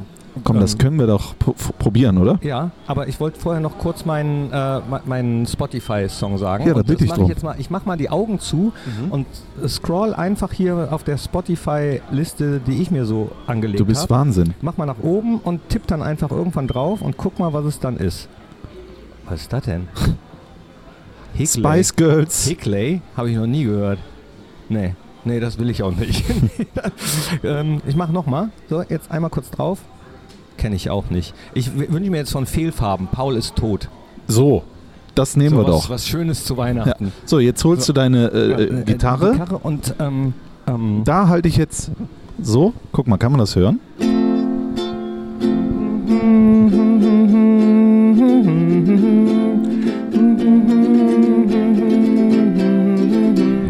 [0.44, 0.78] Komm, das Ähm.
[0.80, 2.38] können wir doch pro probieren, oder?
[2.44, 6.68] Ja, aber ich wollte vorher noch kurz meinen, äh, me- meinen Spotify-Song sagen.
[6.68, 7.26] Ja, da bitte ich mach drum.
[7.26, 8.74] Ich, jetzt mal, ich mach mal die Augen zu
[9.10, 9.26] und
[9.68, 14.10] scroll einfach hier auf der Spotify-Liste, die ich mir so angelegt Du bist habe.
[14.16, 14.54] Wahnsinn.
[14.62, 17.80] Mach mal nach oben und tipp dann einfach irgendwann drauf und guck mal, was es
[17.80, 18.28] dann ist.
[19.28, 19.88] Was ist das denn?
[21.34, 21.48] Hickley.
[21.64, 22.46] Spice Girls.
[22.48, 23.02] Hickley?
[23.18, 24.00] Habe ich noch nie gehört.
[24.70, 26.24] Nee, nee, das will ich auch nicht.
[27.44, 28.50] ähm, ich mache nochmal.
[28.70, 29.80] So, jetzt einmal kurz drauf.
[30.66, 31.36] Kenne ich auch nicht.
[31.53, 33.05] Ich wünsche mir jetzt von Fehlfarben.
[33.11, 33.88] Paul ist tot.
[34.28, 34.63] So,
[35.13, 35.89] das nehmen so wir was, doch.
[35.91, 36.57] Was Schönes zu Ja.
[36.57, 37.11] Weihnachten.
[37.24, 37.93] So, jetzt holst So.
[37.93, 39.34] du deine Äh, äh, äh, Gitarre.
[39.34, 40.34] Gitarre und ähm,
[40.66, 41.91] ähm, Da halte ich jetzt
[42.41, 42.74] so.
[42.91, 43.80] Guck mal, kann man das hören?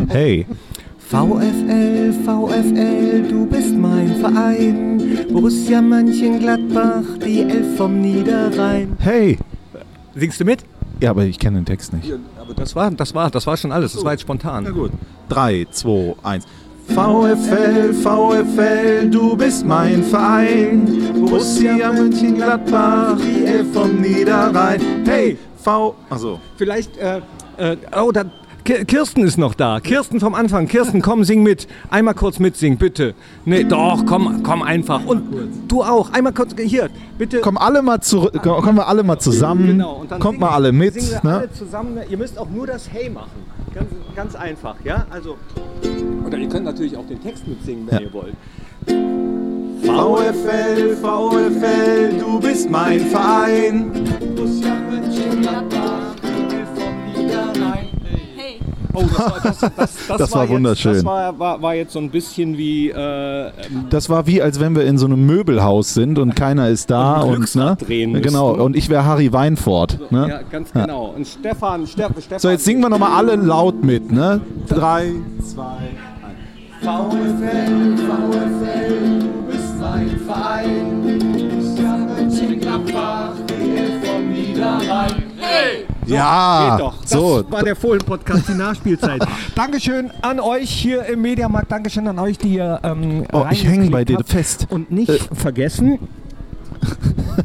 [0.10, 0.46] Hey,
[1.08, 5.28] VfL, VfL, du bist mein Verein.
[5.32, 8.98] Borussia Mönchengladbach, die Elf vom Niederrhein.
[9.00, 9.38] hey.
[10.16, 10.64] Singst du mit?
[11.02, 12.12] Ja, aber ich kenne den Text nicht.
[12.42, 13.94] aber das war, das war, das war schon alles.
[13.94, 14.64] Das war jetzt spontan.
[14.64, 14.92] Na gut.
[15.30, 16.46] 3, 2, 1.
[16.88, 21.14] VfL, VfL, du bist mein Verein.
[21.20, 24.82] Borussia Mönchengladbach, die Elf vom Niederrhein.
[25.06, 25.96] Hey, V.
[26.10, 26.40] Achso.
[26.58, 27.22] Vielleicht, äh,
[27.58, 28.24] äh, oh, da,
[28.66, 29.80] Kirsten ist noch da.
[29.80, 30.68] Kirsten vom Anfang.
[30.68, 31.68] Kirsten, komm, sing mit.
[31.92, 33.14] Einmal kurz mitsingen, bitte.
[33.46, 35.06] Nee, doch, komm, komm einfach.
[35.06, 35.24] Und
[35.68, 36.12] du auch.
[36.14, 36.90] Einmal kurz, hier,
[37.20, 37.42] bitte.
[37.42, 39.68] Kommen alle mal zurück, kommen wir alle mal zusammen.
[39.68, 40.96] Genau, und dann Kommt mal alle mit.
[40.96, 41.38] Singen wir Ne?
[41.38, 42.00] alle zusammen.
[42.10, 43.30] Ihr müsst auch nur das Hey machen.
[43.74, 45.06] Ganz, ganz einfach, ja?
[45.12, 45.38] Also.
[46.26, 48.02] Oder ihr könnt natürlich auch den Text mitsingen, wenn Ja.
[48.02, 48.34] ihr wollt.
[49.84, 53.92] VfL, VfL, du bist mein Verein.
[57.14, 57.85] Hey,
[58.96, 59.60] Oh, das war, das,
[60.08, 60.94] das, Das war wunderschön.
[60.94, 63.52] Jetzt, das war, war, war jetzt so ein bisschen wie äh, ähm,
[63.90, 67.22] Das war wie, als wenn wir in so einem Möbelhaus sind und keiner ist da.
[67.22, 67.78] Und Und, ne?
[67.80, 68.62] drehen Genau, müssten.
[68.62, 70.00] und ich wäre Harry Weinfurt.
[70.12, 70.28] Ne?
[70.30, 71.14] ja, ganz genau.
[71.16, 72.40] Und Stefan, Ste Stefan.
[72.40, 74.12] So, jetzt singen wir nochmal alle laut mit.
[74.12, 74.42] Ne?
[74.68, 75.12] Drei,
[75.44, 75.78] zwei,
[76.82, 81.45] VfL, VfL, du bist mein Verein.
[86.08, 87.02] Ja, Geht doch.
[87.02, 87.44] Das so.
[87.50, 89.26] war der Fohlen-Podcast, die Nachspielzeit.
[89.56, 91.72] Dankeschön an euch hier im Mediamarkt.
[91.72, 94.68] Dankeschön an euch, die hier ähm, Oh, ich hänge bei dir fest.
[94.70, 96.00] Und nicht vergessen,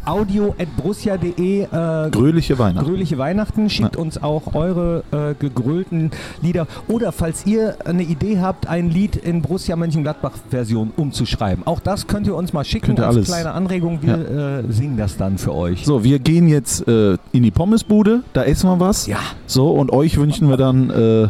[0.04, 2.86] audio.brussia.de äh, Gröhliche Weihnachten.
[2.86, 3.70] Gröhliche Weihnachten.
[3.70, 6.10] Schickt uns auch eure äh, gegrölten
[6.42, 6.66] Lieder.
[6.88, 11.66] Oder falls ihr eine Idee habt, ein Lied in Borussia Mönchengladbach-Version umzuschreiben.
[11.66, 13.28] Auch das könnt ihr uns mal schicken Könnt ihr als alles.
[13.28, 14.00] kleine Anregung.
[14.02, 15.84] Wir äh, singen das dann für euch.
[15.84, 19.06] So, wir gehen jetzt äh, in die Pommesbude, da essen wir was.
[19.06, 19.18] Ja.
[19.46, 21.28] So, und euch wünschen wir dann, äh,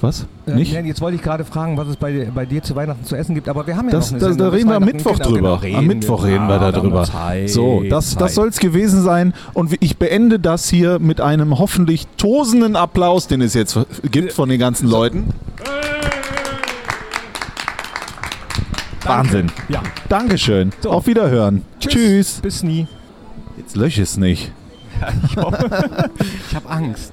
[0.00, 0.26] was?
[0.46, 0.72] Äh, Nicht?
[0.72, 3.34] Jan, jetzt wollte ich gerade fragen, was es bei, bei dir zu Weihnachten zu essen
[3.34, 4.84] gibt, aber wir haben ja Das, noch eine das, da reden wir am.
[4.84, 5.58] Mittwoch Genau, drüber.
[5.62, 7.04] genau, am Mittwoch reden wir Ja, da da haben drüber.
[7.04, 8.20] Zeit, so, das, Zeit.
[8.20, 9.34] das soll es gewesen sein.
[9.54, 13.78] Und ich beende das hier mit einem hoffentlich tosenden Applaus, den es jetzt
[14.10, 15.30] gibt von den ganzen Leuten.
[19.04, 19.50] Wahnsinn.
[19.68, 19.82] Ja.
[20.08, 20.70] Dankeschön.
[20.80, 20.90] So.
[20.90, 21.62] Auf Wiederhören.
[21.80, 21.92] Tschüss.
[21.92, 22.40] Tschüss.
[22.40, 22.86] Bis nie.
[23.56, 24.52] Jetzt lösche es nicht.
[25.28, 27.12] Ich habe Angst.